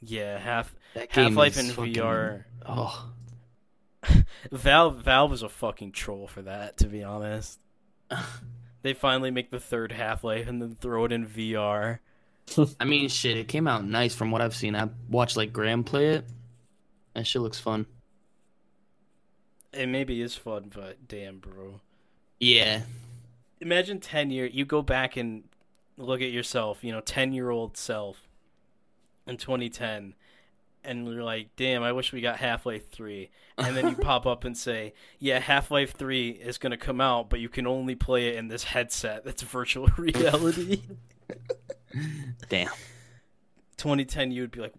[0.00, 0.74] Yeah, half
[1.10, 2.44] Half Life in fucking- VR.
[2.66, 3.10] Oh.
[4.52, 6.76] Valve Valve is a fucking troll for that.
[6.78, 7.58] To be honest,
[8.82, 11.98] they finally make the third Half Life and then throw it in VR.
[12.80, 13.36] I mean, shit.
[13.36, 14.74] It came out nice from what I've seen.
[14.74, 16.24] I watched like Graham play it.
[17.14, 17.86] That shit looks fun.
[19.72, 21.80] It maybe is fun, but damn, bro.
[22.40, 22.82] Yeah.
[23.60, 25.42] imagine 10 year you go back and
[25.96, 28.28] look at yourself you know 10 year old self
[29.26, 30.14] in 2010
[30.88, 34.44] and you're like damn i wish we got half-life 3 and then you pop up
[34.44, 38.28] and say yeah half-life 3 is going to come out but you can only play
[38.28, 40.82] it in this headset that's virtual reality
[42.48, 42.68] Damn.
[43.76, 44.74] 2010 you would be like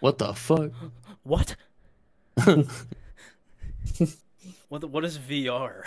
[0.00, 0.72] What the fuck?
[1.22, 1.56] what
[4.68, 5.84] what, the- what is vr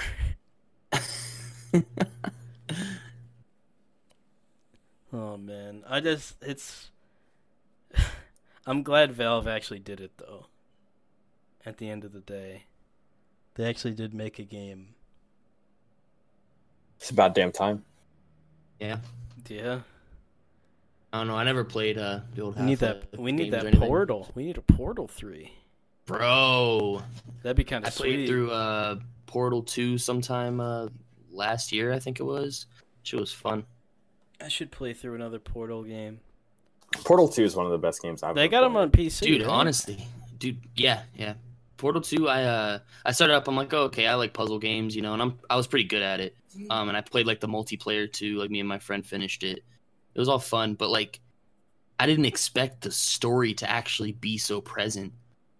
[5.12, 6.90] Oh man, I just it's.
[8.66, 10.48] I'm glad Valve actually did it though.
[11.66, 12.66] At the end of the day,
[13.56, 14.96] they actually did make a game.
[16.98, 17.84] It's about damn time.
[18.80, 18.98] yeah.
[19.50, 19.82] Yeah,
[21.12, 21.36] I don't know.
[21.36, 22.58] I never played uh the old.
[22.58, 22.96] we need that.
[23.04, 23.80] Half-Life We need games or that.
[23.80, 24.32] Portal.
[24.36, 25.52] We need a Portal three.
[26.06, 27.02] Bro,
[27.42, 27.94] That'd be kind of.
[27.94, 28.06] Sweet.
[28.08, 28.96] I of played through uh
[29.26, 30.88] Portal 2 sometime uh
[31.32, 32.68] last year, I think it was.
[33.04, 33.66] Shit was fun.
[34.40, 36.22] I should play through another Portal game.
[37.06, 38.36] Portal Two is one of the best games I've.
[38.36, 39.50] They ever got them on PC, Dude, right?
[39.50, 40.06] honestly.
[40.38, 41.34] Dude, yeah, yeah.
[41.78, 44.96] Portal 2, I uh I started up, I'm like, oh, okay, I like puzzle games,
[44.96, 46.36] you know, and I'm I was pretty good at it.
[46.70, 49.64] Um and I played like the multiplayer too, like me and my friend finished it.
[50.16, 51.20] It was all fun, but like
[52.00, 55.12] I didn't expect the story to actually be so present.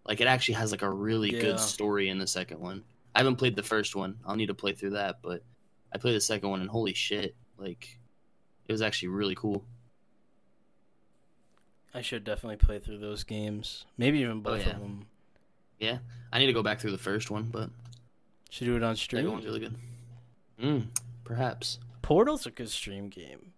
[0.08, 1.42] Like it actually has like a really Yeah.
[1.42, 2.84] good story in the second one.
[3.16, 4.16] I haven't played the first one.
[4.26, 5.44] I'll need to play through that, but
[5.94, 8.00] I played the second one and holy shit, like
[8.68, 9.66] it was actually really cool.
[11.94, 13.86] I should definitely play through those games.
[13.98, 14.76] Maybe even both Oh, yeah.
[14.76, 15.06] of them.
[15.80, 15.98] Yeah.
[16.32, 17.70] I need to go back through the first one, but
[18.50, 19.30] Should do it on stream.
[19.32, 19.76] one's really good.
[20.62, 20.88] Mm,
[21.24, 21.80] perhaps.
[22.02, 23.52] Portal's a good stream game.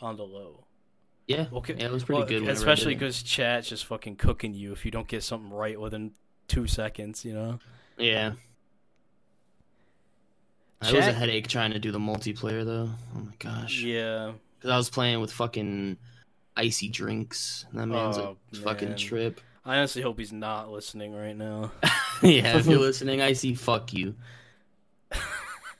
[0.00, 0.64] On the low.
[1.26, 1.46] Yeah.
[1.52, 2.48] Okay, Yeah, it was pretty Well, good.
[2.48, 6.12] Especially because chat's just fucking cooking you if you don't get something right within
[6.48, 7.58] two seconds, you know?
[7.98, 8.34] Yeah.
[10.82, 12.90] It was a headache trying to do the multiplayer though.
[13.16, 13.80] Oh my gosh.
[13.80, 14.32] Yeah.
[14.58, 15.96] Because I was playing with fucking
[16.56, 17.66] icy drinks.
[17.72, 19.40] That man's Oh, a fucking trip.
[19.64, 21.72] I honestly hope he's not listening right now.
[22.22, 24.14] yeah, if you're listening, I see fuck you.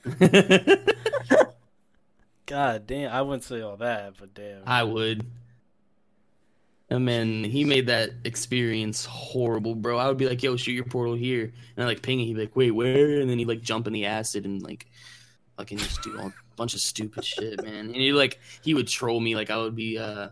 [2.46, 4.62] God damn, I wouldn't say all that, but damn.
[4.66, 5.26] I would.
[6.88, 9.98] And man, he made that experience horrible, bro.
[9.98, 12.24] I would be like, "Yo, shoot your portal here," and I like ping it.
[12.26, 14.86] He'd be like, "Wait, where?" And then he'd like jump in the acid and like,
[15.56, 17.86] fucking just do all, a bunch of stupid shit, man.
[17.86, 19.34] And he like he would troll me.
[19.34, 20.28] Like I would be uh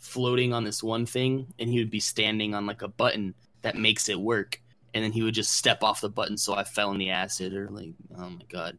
[0.00, 3.76] floating on this one thing, and he would be standing on like a button that
[3.76, 4.60] makes it work,
[4.94, 7.54] and then he would just step off the button, so I fell in the acid.
[7.54, 8.78] Or like, oh my god,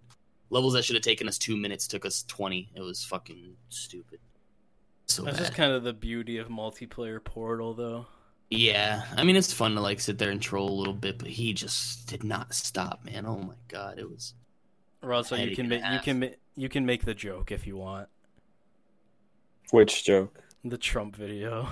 [0.50, 2.70] levels that should have taken us two minutes took us twenty.
[2.76, 4.20] It was fucking stupid.
[5.06, 5.44] So That's bad.
[5.46, 8.08] just kind of the beauty of multiplayer Portal, though.
[8.50, 11.30] Yeah, I mean it's fun to like sit there and troll a little bit, but
[11.30, 13.26] he just did not stop, man.
[13.26, 14.34] Oh my god, it was.
[15.02, 17.78] Or also, you can make you can ma- you can make the joke if you
[17.78, 18.10] want.
[19.72, 20.44] Which joke?
[20.64, 21.68] The Trump video.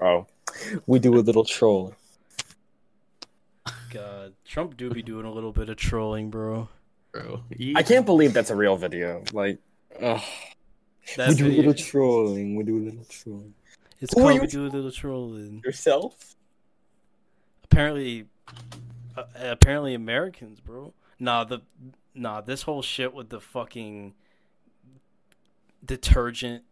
[0.00, 0.26] Oh,
[0.86, 1.94] we do a little troll.
[3.90, 6.68] God, Trump do be doing a little bit of trolling, bro.
[7.12, 7.42] Bro,
[7.76, 9.22] I can't believe that's a real video.
[9.32, 9.58] Like,
[10.00, 10.22] ugh.
[11.16, 12.56] That we do a little trolling.
[12.56, 13.54] We do a little trolling.
[14.00, 15.60] it's Who are called you we do a little trolling.
[15.64, 16.36] Yourself?
[17.64, 18.26] Apparently,
[19.16, 20.94] uh, apparently Americans, bro.
[21.18, 21.60] Nah, the
[22.14, 24.14] nah, this whole shit with the fucking
[25.84, 26.64] detergent.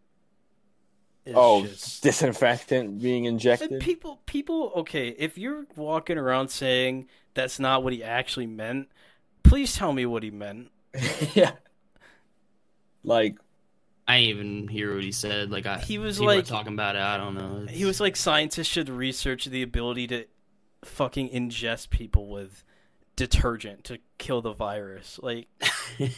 [1.29, 3.81] Is Oh, just- disinfectant being And injected.
[3.81, 5.09] people, people, okay.
[5.09, 8.89] If you're walking around saying that's not what he actually meant,
[9.43, 10.71] please tell me what he meant.
[11.35, 11.53] yeah.
[13.05, 13.37] Like,
[14.07, 15.51] I didn't even hear what he said.
[15.51, 17.03] Like I, He was like- talking about it.
[17.03, 17.67] I don't know.
[17.71, 20.25] He was like, scientists should research the ability to
[20.85, 22.65] fucking ingest people with
[23.17, 25.19] detergent to kill the virus.
[25.23, 25.49] Like,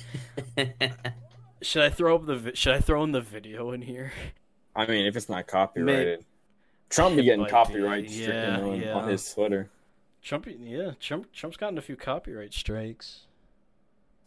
[1.63, 4.13] should I throw up the vi- should I throw in the video in here?
[4.75, 6.25] I mean, if it's not copyrighted,
[6.89, 8.95] Trump be getting might be, copyright yeah, on, yeah.
[8.95, 9.71] on his Twitter.
[10.23, 13.23] Trump, yeah, Trump, Trump's gotten a few copyright strikes.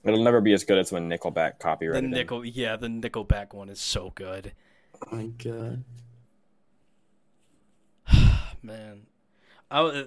[0.03, 2.11] It'll never be as good as when Nickelback The copyrighted him.
[2.11, 4.53] nickel, yeah, the Nickelback one is so good,
[5.01, 5.83] oh my god.
[8.63, 9.03] man.
[9.71, 10.05] I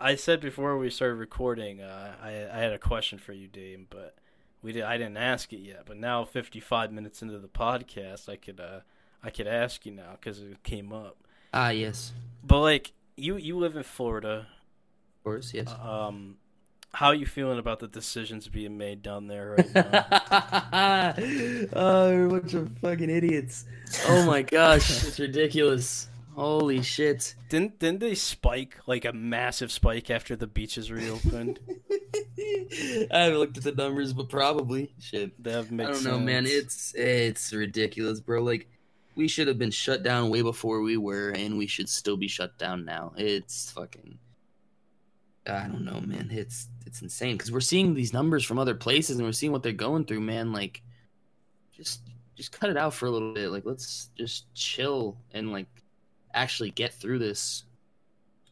[0.00, 3.86] I said before we started recording, uh, I I had a question for you, Dame,
[3.90, 4.16] but
[4.62, 5.84] we did, I didn't ask it yet.
[5.86, 8.80] But now, fifty five minutes into the podcast, I could uh
[9.24, 11.16] I could ask you now because it came up.
[11.52, 12.12] Ah yes,
[12.44, 14.46] But like you you live in Florida,
[15.16, 15.68] of course yes.
[15.82, 16.36] um,
[16.92, 21.14] how are you feeling about the decisions being made down there right now?
[21.72, 23.64] oh, you're a bunch of fucking idiots.
[24.06, 26.08] Oh my gosh, it's ridiculous.
[26.34, 27.36] Holy shit.
[27.48, 31.60] didn't didn't they spike like a massive spike after the beaches reopened?
[31.90, 35.40] I haven't looked at the numbers, but probably shit.
[35.42, 36.44] That I don't know, man.
[36.46, 38.42] It's it's ridiculous, bro.
[38.42, 38.68] Like
[39.14, 42.28] we should have been shut down way before we were, and we should still be
[42.28, 43.12] shut down now.
[43.16, 44.18] It's fucking.
[45.46, 46.30] I don't know, man.
[46.32, 49.62] It's it's insane because we're seeing these numbers from other places, and we're seeing what
[49.62, 50.52] they're going through, man.
[50.52, 50.82] Like,
[51.72, 52.00] just
[52.34, 53.50] just cut it out for a little bit.
[53.50, 55.66] Like, let's just chill and like
[56.32, 57.64] actually get through this.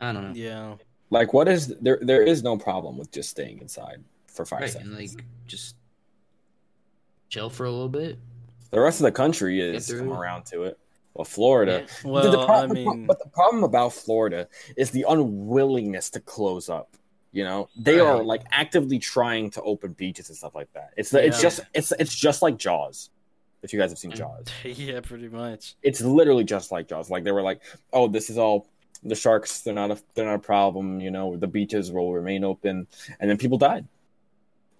[0.01, 0.35] I don't know.
[0.35, 0.75] yeah.
[1.11, 1.99] Like, what is there?
[2.03, 4.91] There is no problem with just staying inside for five right, seconds.
[4.91, 5.77] and like just
[7.29, 8.19] chill for a little bit.
[8.73, 10.79] The rest of the country is through come around to it.
[11.15, 11.85] Well, Florida.
[12.05, 12.11] Yeah.
[12.11, 16.69] Well, the, the I mean, but the problem about Florida is the unwillingness to close
[16.69, 16.97] up.
[17.33, 20.91] You know, they are like actively trying to open beaches and stuff like that.
[20.97, 21.43] It's it's Yeah.
[21.43, 23.11] just it's it's just like Jaws.
[23.63, 24.17] If you guys have seen Mm.
[24.17, 24.47] Jaws,
[24.79, 25.77] yeah, pretty much.
[25.83, 27.09] it's literally just like Jaws.
[27.11, 27.61] Like they were like,
[27.93, 28.67] oh, this is all
[29.03, 29.61] the sharks.
[29.61, 31.01] They're not a they're not a problem.
[31.01, 32.87] You know, the beaches will remain open,
[33.21, 33.87] and then people died.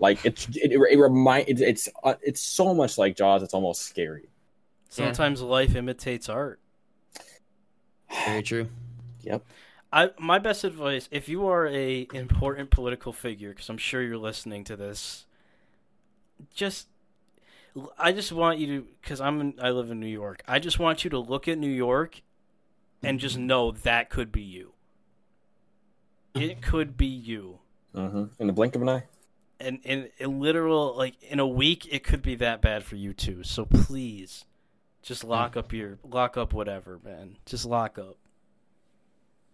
[0.03, 3.43] Like it's it, it, it remind it, it's uh, it's so much like Jaws.
[3.43, 4.29] It's almost scary.
[4.91, 6.61] Sometimes life imitates art.
[8.27, 8.69] Very true.
[9.23, 9.45] Yep.
[9.93, 14.19] I my best advice, if you are a important political figure, because I'm sure you're
[14.19, 15.27] listening to this,
[16.55, 16.89] just
[17.99, 20.43] I just want you to, because I'm in, I live in New York.
[20.49, 22.23] I just want you to look at New York,
[23.03, 24.73] and just know that could be you.
[26.35, 27.61] It could be you.
[27.95, 29.05] hmm In the blink of an eye.
[29.63, 33.13] And in in literal like in a week it could be that bad for you
[33.13, 34.45] too so please
[35.03, 35.59] just lock mm.
[35.59, 38.17] up your lock up whatever man just lock up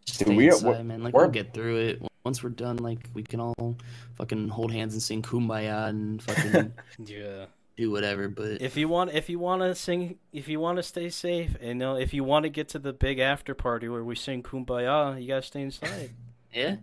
[0.05, 1.03] Just Dude, stay we are- inside, we're- man.
[1.03, 2.03] Like we're- we'll get through it.
[2.25, 3.77] Once we're done, like we can all
[4.17, 6.73] fucking hold hands and sing "Kumbaya" and fucking
[7.07, 7.47] yeah
[7.79, 8.29] do whatever.
[8.29, 11.57] But if you want if you want to sing if you want to stay safe
[11.61, 14.15] and you know if you want to get to the big after party where we
[14.15, 16.11] sing kumbaya you gotta stay inside
[16.53, 16.77] yeah,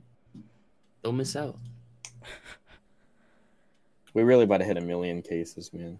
[1.03, 1.57] don't miss out.
[4.15, 5.99] We really about to hit a million cases, man.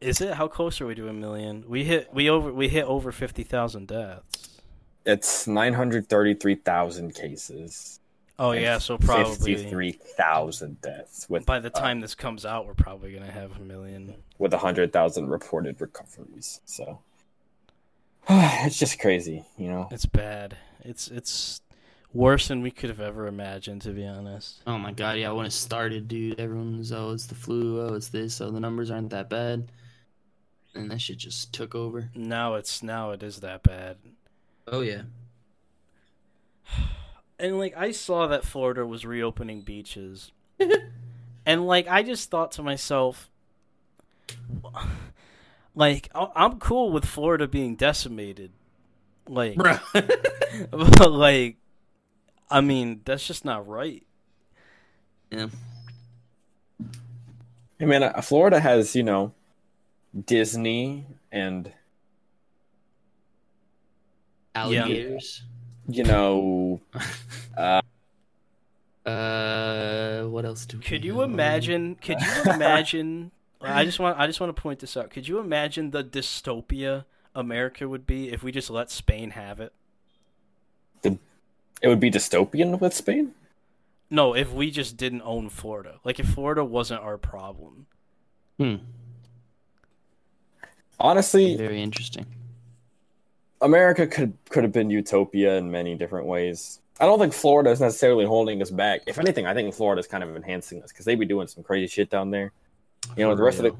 [0.00, 2.84] is it how close are we to a million we hit we over we hit
[2.84, 4.60] over 50,000 deaths
[5.04, 8.00] It's nine hundred thirty-three thousand cases.
[8.38, 12.66] oh yeah so probably fifty-three thousand deaths with by the uh, time this comes out
[12.66, 16.60] we're probably gonna have a million with hundred thousand reported recoveries.
[16.64, 17.00] So
[18.30, 19.88] it's just crazy, you know.
[19.90, 20.56] It's bad.
[20.82, 21.60] It's it's
[22.12, 24.62] worse than we could have ever imagined, to be honest.
[24.66, 27.94] Oh my god, yeah, when it started, dude, everyone was oh, it's the flu, oh,
[27.94, 29.70] it's this, oh, the numbers aren't that bad,
[30.74, 32.10] and that shit just took over.
[32.14, 33.96] Now it's now it is that bad.
[34.66, 35.02] Oh yeah,
[37.40, 40.30] And like I saw that Florida was reopening beaches.
[41.46, 43.30] and like I just thought to myself
[45.74, 48.52] like I'm cool with Florida being decimated.
[49.26, 49.56] Like
[50.70, 51.56] but like
[52.50, 54.04] I mean, that's just not right.
[55.30, 55.48] yeah,
[57.80, 59.32] I mean, uh, Florida has you know
[60.26, 61.72] Disney and
[64.54, 65.42] alligators.
[65.88, 66.80] you know
[67.56, 67.80] Uh,
[69.06, 70.78] uh, what else do?
[70.78, 71.30] we Could you have?
[71.30, 71.96] imagine?
[71.96, 73.32] Could you imagine?
[73.60, 74.18] I just want.
[74.18, 75.10] I just want to point this out.
[75.10, 79.72] Could you imagine the dystopia America would be if we just let Spain have it?
[81.80, 83.32] It would be dystopian with Spain.
[84.10, 86.00] No, if we just didn't own Florida.
[86.04, 87.86] Like if Florida wasn't our problem.
[88.58, 88.76] Hmm.
[90.98, 92.26] Honestly, Very interesting.
[93.62, 96.80] America could could have been utopia in many different ways.
[96.98, 99.02] I don't think Florida is necessarily holding us back.
[99.06, 101.62] If anything, I think Florida is kind of enhancing us because they be doing some
[101.62, 102.52] crazy shit down there.
[103.16, 103.74] You know, the rest of the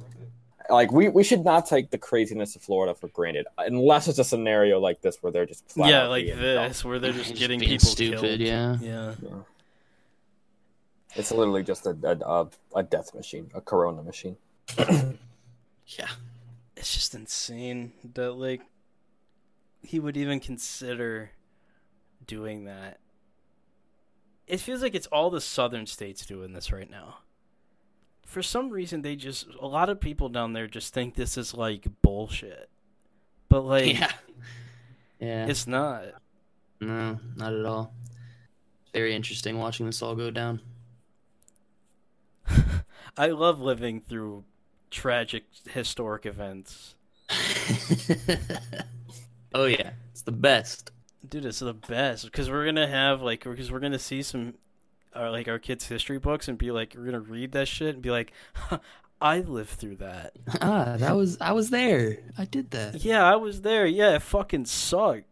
[0.71, 4.25] like we, we should not take the craziness of Florida for granted, unless it's a
[4.25, 6.69] scenario like this where they're just flat yeah, out like being dumb.
[6.69, 8.41] this, where they're just Just getting people stupid, killed.
[8.41, 8.77] yeah.
[8.81, 9.15] Yeah.
[11.17, 14.37] It's literally just a a, a a death machine, a Corona machine.
[15.99, 16.07] Yeah.
[16.77, 18.63] It's just insane that like
[19.83, 21.33] he would even consider
[22.27, 23.01] doing that.
[24.47, 27.19] It feels like it's all the southern states doing this right now.
[28.31, 31.53] For some reason they just a lot of people down there just think this is
[31.53, 32.71] like bullshit.
[33.49, 34.13] But like yeah.
[35.19, 35.47] Yeah.
[35.47, 36.05] it's not.
[36.81, 37.93] No, not at all.
[38.95, 40.61] Very interesting watching this all go down.
[43.17, 44.45] I love living through
[44.93, 46.95] tragic historic events.
[49.55, 50.93] oh yeah, it's the best.
[51.29, 54.55] Dude, it's the best because we're gonna have like because we're gonna see some,
[55.15, 58.03] uh, like our kids' history books and be like we're gonna read that shit and
[58.03, 58.33] be like,
[59.21, 60.33] I lived through that.
[60.63, 62.19] Ah, that was I was there.
[62.39, 63.05] I did that.
[63.05, 63.87] Yeah, I was there.
[63.87, 65.25] Yeah, it fucking sucked.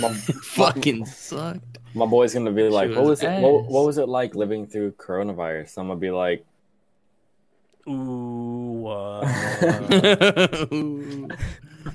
[0.00, 0.08] My,
[0.42, 1.78] Fucking sucked.
[1.94, 3.40] my boy's gonna be like, She "What was was it?
[3.42, 6.44] What, what was it like living through coronavirus?" I'm gonna be like,
[7.88, 9.20] Ooh, uh,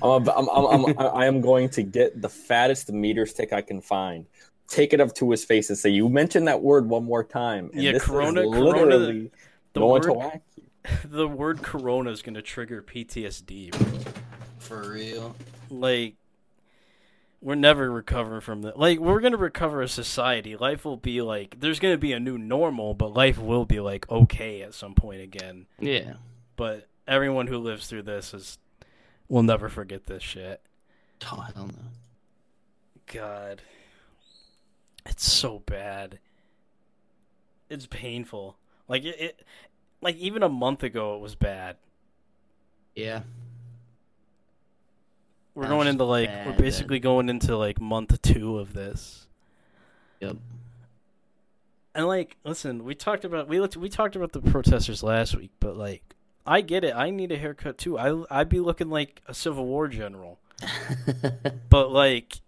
[0.02, 3.60] I'm, a, I'm, I'm, I'm, I am going to get the fattest meter stick I
[3.62, 4.26] can find,
[4.70, 7.68] take it up to his face, and say, "You mentioned that word one more time."
[7.74, 9.30] And Yeah, this is Corona- Corona- literally
[9.74, 10.62] the going to word- whack you.
[11.04, 13.70] the word "corona" is gonna trigger PTSD.
[13.72, 14.12] Bro.
[14.58, 15.36] For real.
[15.68, 16.14] Like,
[17.42, 18.78] we're never recovering from that.
[18.78, 20.56] Like, we're gonna recover as society.
[20.56, 24.08] Life will be like, there's gonna be a new normal, but life will be like
[24.10, 25.66] okay at some point again.
[25.78, 26.14] Yeah.
[26.56, 28.58] But everyone who lives through this is
[29.28, 30.60] will never forget this shit.
[31.32, 31.74] Oh hell no.
[33.12, 33.62] God.
[35.06, 36.18] It's so bad.
[37.68, 38.56] It's painful.
[38.88, 39.44] Like it, it
[40.02, 41.76] like even a month ago it was bad.
[42.94, 43.22] Yeah.
[45.54, 49.26] We're That's going into like bad, we're basically going into like month 2 of this.
[50.20, 50.36] Yep.
[51.94, 55.50] And like listen, we talked about we looked we talked about the protesters last week,
[55.60, 56.02] but like
[56.46, 56.94] I get it.
[56.94, 57.98] I need a haircut too.
[57.98, 60.38] I I'd be looking like a Civil War general.
[61.70, 62.40] But like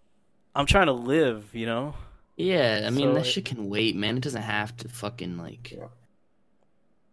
[0.55, 1.95] I'm trying to live, you know?
[2.37, 4.17] Yeah, I mean So that it- shit can wait, man.
[4.17, 5.87] It doesn't have to fucking like Yeah.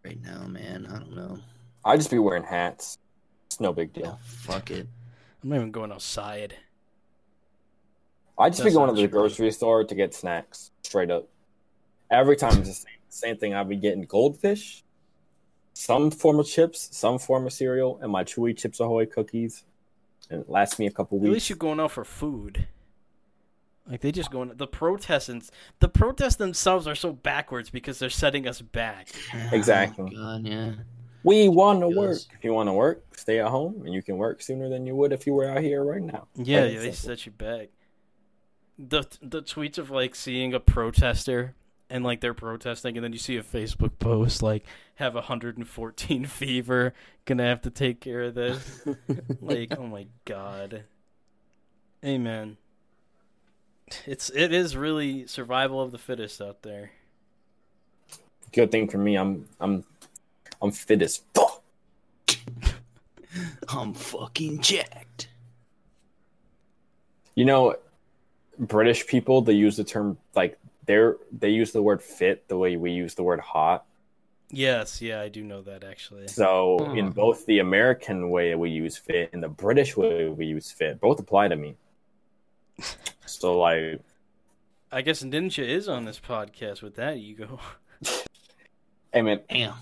[0.04, 0.86] right now, man.
[0.86, 1.38] I don't know.
[1.84, 2.98] I just be wearing hats.
[3.46, 4.18] It's no big Yeah, deal.
[4.20, 4.86] Oh, fuck it.
[5.42, 6.54] I'm not even going outside.
[8.38, 9.20] I just be going to the true.
[9.20, 10.70] grocery store to get snacks.
[10.82, 11.28] Straight up.
[12.10, 13.54] Every time it's the same, same thing.
[13.54, 14.82] I'll be getting goldfish,
[15.74, 19.64] some form of chips, some form of cereal, and my Chewy Chips Ahoy cookies.
[20.30, 21.28] And it lasts me a couple weeks.
[21.28, 22.66] At least you're going out for food.
[23.88, 25.50] Like they just going the protestants
[25.80, 29.08] the protests themselves are so backwards because they're setting us back.
[29.52, 30.14] Exactly.
[30.16, 30.72] Oh, God, yeah.
[31.22, 32.18] We want to work.
[32.32, 34.96] If you want to work, stay at home, and you can work sooner than you
[34.96, 36.28] would if you were out here right now.
[36.34, 37.68] Yeah, yeah they set you back.
[38.78, 41.54] The the tweets of like seeing a protester
[41.90, 44.64] and like they're protesting and then you see a Facebook post like
[44.94, 46.94] have 114 fever,
[47.26, 48.86] gonna have to take care of this.
[49.40, 50.84] like, oh my god.
[52.02, 52.56] Amen.
[54.06, 56.90] It's it is really survival of the fittest out there.
[58.52, 59.84] Good thing for me, I'm I'm
[60.62, 61.62] I'm fit as fuck.
[63.68, 65.28] I'm fucking jacked.
[67.34, 67.76] You know,
[68.58, 72.76] British people they use the term like they're they use the word fit the way
[72.76, 73.84] we use the word hot.
[74.52, 76.26] Yes, yeah, I do know that actually.
[76.26, 76.96] So Hmm.
[76.98, 81.00] in both the American way we use fit and the British way we use fit,
[81.00, 81.76] both apply to me.
[83.40, 84.00] So like,
[84.92, 87.58] I guess Ninja is on this podcast with that ego.
[89.12, 89.74] hey man, Damn.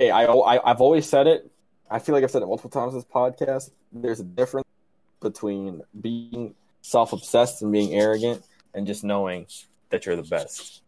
[0.00, 1.48] hey, I, I I've always said it.
[1.88, 3.70] I feel like I've said it multiple times in this podcast.
[3.92, 4.66] There's a difference
[5.20, 8.44] between being self-obsessed and being arrogant,
[8.74, 9.46] and just knowing
[9.90, 10.82] that you're the best.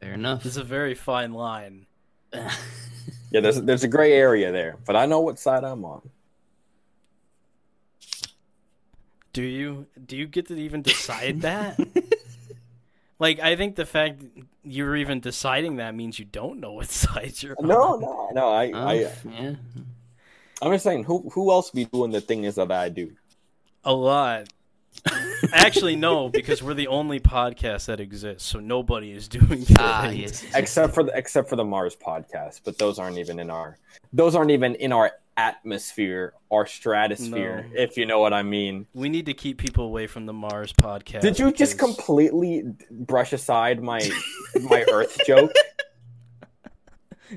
[0.00, 0.46] Fair enough.
[0.46, 1.86] It's a very fine line.
[3.32, 6.02] Yeah, there's there's a gray area there, but I know what side I'm on.
[9.32, 11.78] Do you do you get to even decide that?
[13.18, 14.22] like I think the fact
[14.64, 17.66] you're even deciding that means you don't know what side you're on.
[17.66, 18.48] No, no, no.
[18.48, 19.54] I, Oh, I, yeah.
[20.62, 23.10] I'm just saying, who, who else be doing the things that I do?
[23.82, 24.48] A lot.
[25.52, 29.80] Actually no, because we're the only podcast that exists, so nobody is doing that.
[29.80, 30.44] Ah, yes.
[30.54, 33.76] Except for the, except for the Mars podcast, but those aren't even in our,
[34.12, 37.80] those aren't even in our atmosphere or stratosphere, No.
[37.80, 38.86] if you know what I mean.
[38.94, 41.22] We need to keep people away from the Mars podcast.
[41.22, 44.00] Did you just completely brush aside my,
[44.62, 45.52] my Earth joke?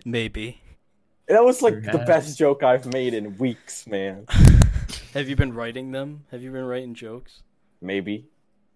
[0.05, 0.59] maybe?
[1.27, 4.25] That was like the best joke I've made in weeks, man.
[5.13, 6.25] Have you been writing them?
[6.31, 7.41] Have you been writing jokes?
[7.85, 8.25] Maybe.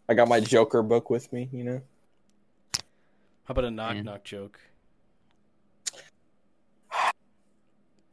[0.07, 1.81] I got my Joker book with me, you know.
[3.45, 4.05] How about a knock Man.
[4.05, 4.59] knock joke?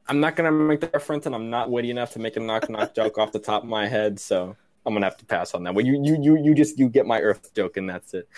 [0.08, 2.70] I'm not gonna make the reference, and I'm not witty enough to make a knock
[2.70, 5.64] knock joke off the top of my head, so I'm gonna have to pass on
[5.64, 5.74] that.
[5.74, 8.28] Well, you you you you just you get my Earth joke, and that's it,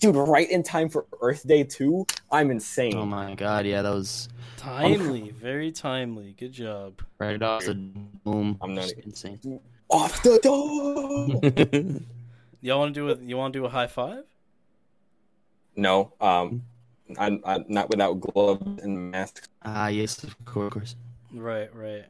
[0.00, 0.16] dude.
[0.16, 2.06] Right in time for Earth Day two.
[2.32, 2.96] I'm insane.
[2.96, 6.34] Oh my god, yeah, that was Timely, very timely.
[6.38, 7.02] Good job.
[7.18, 8.56] right off the boom.
[8.62, 9.38] I'm not Just even- insane.
[9.44, 9.60] Mm.
[9.90, 12.00] Off the door.
[12.60, 14.24] Y'all want to do a you want to do a high five?
[15.76, 16.64] no, um,
[17.18, 19.48] I'm, I'm not without gloves and masks.
[19.62, 20.66] Ah, yes, of course.
[20.66, 20.96] Of course.
[21.32, 22.06] Right, right.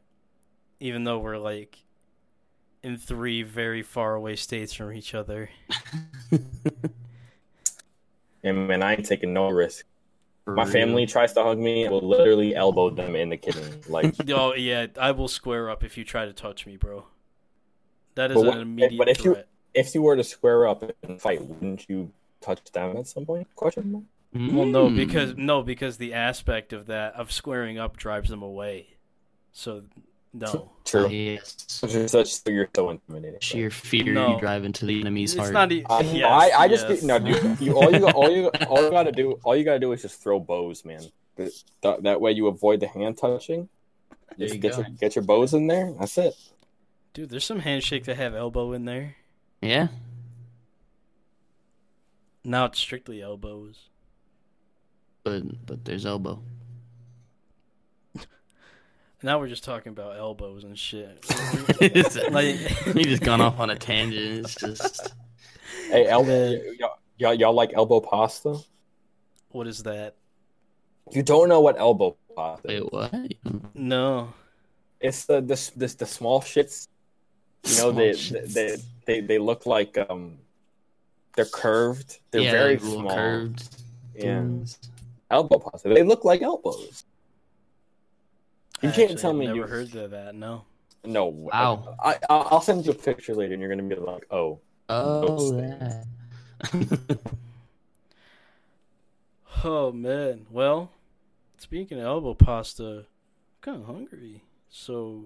[0.80, 1.76] Even though we're like
[2.82, 5.50] in three very far away states from each other.
[8.44, 9.84] And man, I ain't taking no risk.
[10.44, 10.72] For My real.
[10.72, 13.62] family tries to hug me, I will literally elbow them in the kidney.
[13.88, 17.04] Like, Oh yeah, I will square up if you try to touch me, bro.
[18.18, 19.36] That is But an what- immediate but if you-
[19.74, 22.10] if you were to square up and fight, wouldn't you
[22.40, 23.46] touch them at some point?
[23.54, 24.04] Question mark.
[24.34, 24.96] Well, no, Mm.
[24.96, 28.96] because no, because the aspect of that of squaring up drives them away.
[29.52, 29.84] So
[30.34, 31.06] no, True.
[31.06, 31.64] Ah, yes.
[31.68, 33.40] Such, such you're so intimidating.
[33.40, 34.34] Sheer fear No.
[34.34, 35.52] you drive into the enemy's it's heart.
[35.54, 35.72] not.
[35.72, 37.02] E- I, yes, I, I just yes.
[37.02, 37.60] no, dude.
[37.60, 40.20] You, all you all you all you gotta do all you gotta do is just
[40.22, 41.02] throw bows, man.
[41.36, 43.68] That, that way you avoid the hand touching.
[44.38, 44.78] Just you get go.
[44.78, 45.92] your get your bows in there.
[45.98, 46.34] That's it.
[47.18, 49.16] Dude, there's some handshake that have elbow in there.
[49.60, 49.88] Yeah.
[52.44, 53.88] Now it's strictly elbows.
[55.24, 56.40] But but there's elbow.
[59.20, 61.24] Now we're just talking about elbows and shit.
[62.30, 62.56] like,
[62.94, 64.46] you just gone off on a tangent.
[64.46, 65.12] It's just
[65.90, 68.60] Hey, elbow, y'all, y'all, y'all like elbow pasta?
[69.48, 70.14] What is that?
[71.10, 72.70] You don't know what elbow pasta?
[72.70, 72.82] is.
[72.84, 73.12] wait, what?
[73.74, 74.32] No.
[75.00, 76.86] It's the this this the small shits.
[77.64, 80.38] You know they, they they they look like um
[81.36, 82.18] they're curved.
[82.30, 83.14] They're yeah, very small.
[83.14, 83.68] curved
[84.14, 84.78] Yeah, things.
[85.30, 85.88] elbow pasta.
[85.88, 87.04] They look like elbows.
[88.82, 90.34] You can't tell me Never you- heard of that.
[90.34, 90.64] No.
[91.04, 91.26] No.
[91.26, 91.94] Wow.
[92.02, 94.60] I, I I'll send you a picture later, and you're gonna be like, oh.
[94.88, 96.06] Oh, that.
[99.64, 100.46] Oh man.
[100.50, 100.90] Well,
[101.56, 103.04] speaking of elbow pasta, I'm
[103.60, 104.42] kind of hungry.
[104.70, 105.24] So,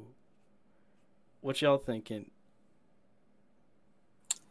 [1.43, 2.31] what y'all thinking?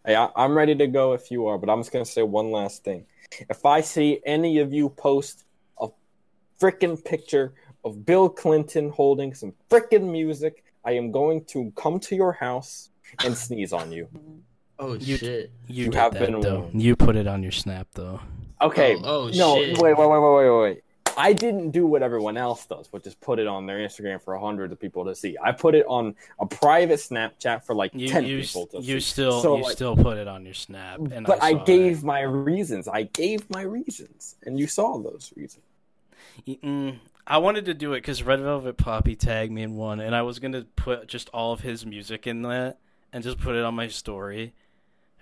[0.05, 2.51] Hey, I, I'm ready to go if you are, but I'm just gonna say one
[2.51, 3.05] last thing.
[3.49, 5.45] If I see any of you post
[5.79, 5.87] a
[6.59, 12.15] freaking picture of Bill Clinton holding some freaking music, I am going to come to
[12.15, 12.89] your house
[13.23, 14.07] and sneeze on you.
[14.79, 15.51] oh You- shit!
[15.67, 16.59] You, You have that, been though.
[16.59, 16.81] warned.
[16.81, 18.19] You put it on your snap though.
[18.61, 18.95] Okay.
[18.97, 19.79] Oh, oh, no, shit.
[19.79, 20.83] wait, wait, wait, wait, wait, wait.
[21.17, 24.37] I didn't do what everyone else does, which is put it on their Instagram for
[24.37, 25.37] hundreds of people to see.
[25.43, 28.99] I put it on a private Snapchat for like You ten you, people to you
[28.99, 29.11] see.
[29.11, 30.99] still So, you like- still put it on your snap.
[30.99, 32.87] And but I, saw gave my reasons.
[32.87, 35.63] I gave my reasons, and you saw those reasons.
[36.45, 36.61] it.
[36.61, 40.15] Mm, I wanted to do it because Red Velvet Poppy tagged me in one, and
[40.15, 42.77] I was gonna put just all of his music in that
[43.13, 44.53] and just put it on my story.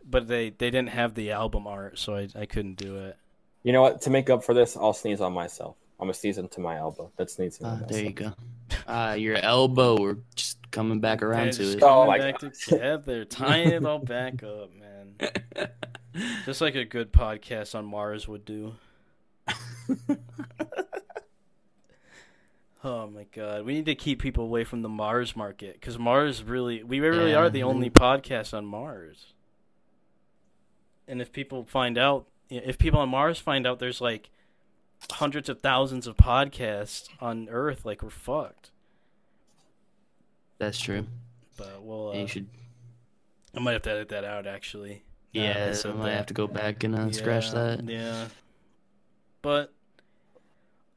[0.10, 3.18] But they, they didn't have the album art, so I, I couldn't do it.
[3.70, 4.01] You know what?
[4.01, 5.76] To make up for this, I'll sneeze on myself.
[5.99, 7.11] I'm gonna sneeze into my elbow.
[7.17, 7.67] That's sneezing.
[7.67, 8.34] on Ah, there you go.
[8.88, 9.95] Ah, your elbow.
[10.01, 11.84] We're just coming back around And to just it.
[11.84, 12.53] Oh coming my back God.
[12.55, 15.70] together, tying it all back up, man.
[16.47, 18.74] Just like a good podcast on Mars would do.
[22.83, 26.41] oh my god, we need to keep people away from the Mars market because Mars
[26.43, 27.37] really, we really Yeah.
[27.37, 29.33] are the only podcast on Mars.
[31.08, 34.30] And if people find out, if people on Mars find out there's like
[35.12, 38.71] hundreds of thousands of podcasts on Earth, like we're fucked.
[40.58, 41.05] That's true.
[41.58, 42.47] But we'll, you uh, should.
[43.55, 45.04] I might have to edit that out actually.
[45.32, 46.16] Yeah, that I might that.
[46.17, 47.88] have to go back and uh, scratch that.
[47.88, 48.28] Yeah.
[49.42, 49.71] But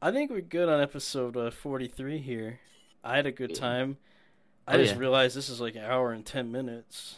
[0.01, 2.59] I think we're good on episode uh, 43 here.
[3.03, 3.97] I had a good time.
[4.67, 4.99] I Oh, just yeah.
[4.99, 7.17] realized this is like an hour and 10 minutes.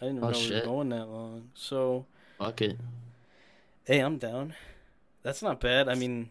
[0.00, 1.50] I didn't Oh, know we were going that long.
[1.54, 2.06] So,
[2.38, 2.78] Fuck it.
[3.88, 4.54] Hey, I'm down.
[5.22, 5.88] That's not bad.
[5.88, 6.28] I mean,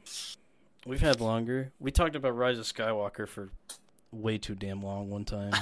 [0.85, 1.71] we've had longer.
[1.79, 3.49] We talked about Rise of Skywalker for
[4.11, 5.51] way too damn long one time.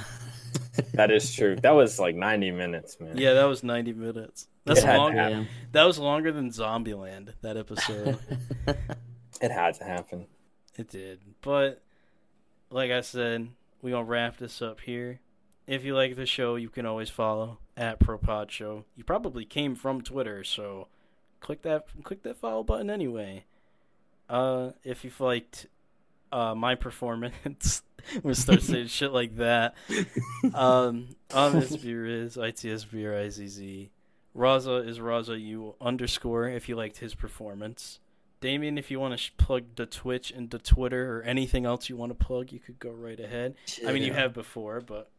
[0.93, 1.55] That is true.
[1.55, 3.17] That was like 90 minutes, man.
[3.17, 4.47] yeah, that was 90 minutes.
[4.65, 5.47] That's It longer.
[5.71, 7.29] That was longer than Zombieland.
[7.41, 8.19] That episode.
[9.41, 10.27] It had to happen.
[10.77, 11.19] It did.
[11.41, 11.81] But
[12.69, 13.49] like I said,
[13.81, 15.19] we gonna wrap this up here.
[15.67, 18.85] If you like the show, you can always follow at ProPod Show.
[18.95, 20.87] You probably came from Twitter, so
[21.45, 23.43] click that click that follow button anyway.
[24.27, 25.67] Uh if you've liked
[26.31, 27.81] uh, my performance.
[28.23, 29.75] we start saying shit like that.
[30.53, 33.89] Um, Honest Beer is ITS Beer IZZ.
[34.35, 37.99] Raza is Raza U underscore if you liked his performance.
[38.41, 41.89] Damien, if you want to sh- plug the Twitch and the Twitter or anything else
[41.89, 43.55] you want to plug, you could go right ahead.
[43.87, 45.09] I mean, you have before, but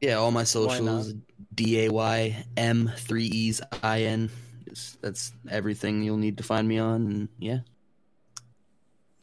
[0.00, 1.14] Yeah, all my socials
[1.54, 4.30] D A Y M three E's I N.
[4.72, 7.58] Just- That's everything you'll need to find me on, and yeah.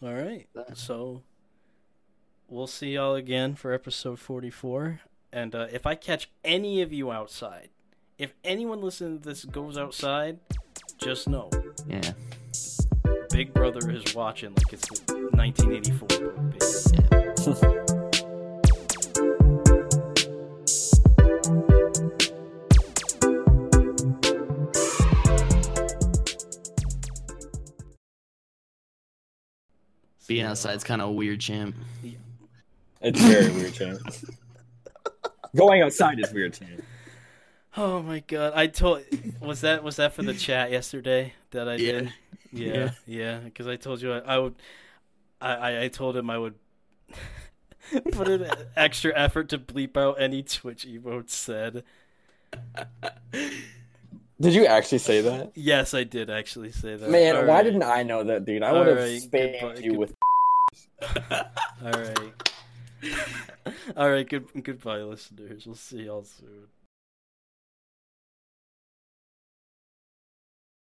[0.04, 0.48] all right.
[0.76, 1.24] So
[2.48, 5.02] we'll see y'all again for episode 44.
[5.32, 7.70] And uh, if I catch any of you outside,
[8.18, 10.40] if anyone listening to this goes outside,
[10.98, 11.50] just know
[11.88, 12.12] Yeah.
[13.32, 16.08] Big Brother is watching like it's 1984.
[17.70, 17.86] baby.
[30.30, 30.52] Being See y'all.
[30.52, 31.74] outside's kind of a WeirdChamp.
[33.02, 34.30] It's very WeirdChamp.
[35.56, 36.82] Going outside is WeirdChamp.
[37.76, 38.54] Oh my god!
[38.56, 39.04] I told
[39.42, 41.92] was that was that for the chat yesterday that I Yeah.
[41.92, 42.14] did?
[42.52, 43.40] Yeah, yeah.
[43.40, 44.56] Because I told you I, I would.
[45.42, 46.54] I, I I told him I would
[48.12, 51.84] put in extra effort to bleep out any Twitch emotes said.
[54.42, 55.52] Did you actually say that?
[55.56, 57.10] Yes, I did actually say that.
[57.10, 57.64] Man, All why right.
[57.64, 58.64] didn't I know that, dude?
[58.64, 60.16] I All would have right, spanked you good- with.
[61.32, 62.34] All right.
[63.96, 64.28] All right.
[64.28, 64.48] Good.
[64.64, 65.66] Goodbye, listeners.
[65.66, 66.68] We'll see y'all soon.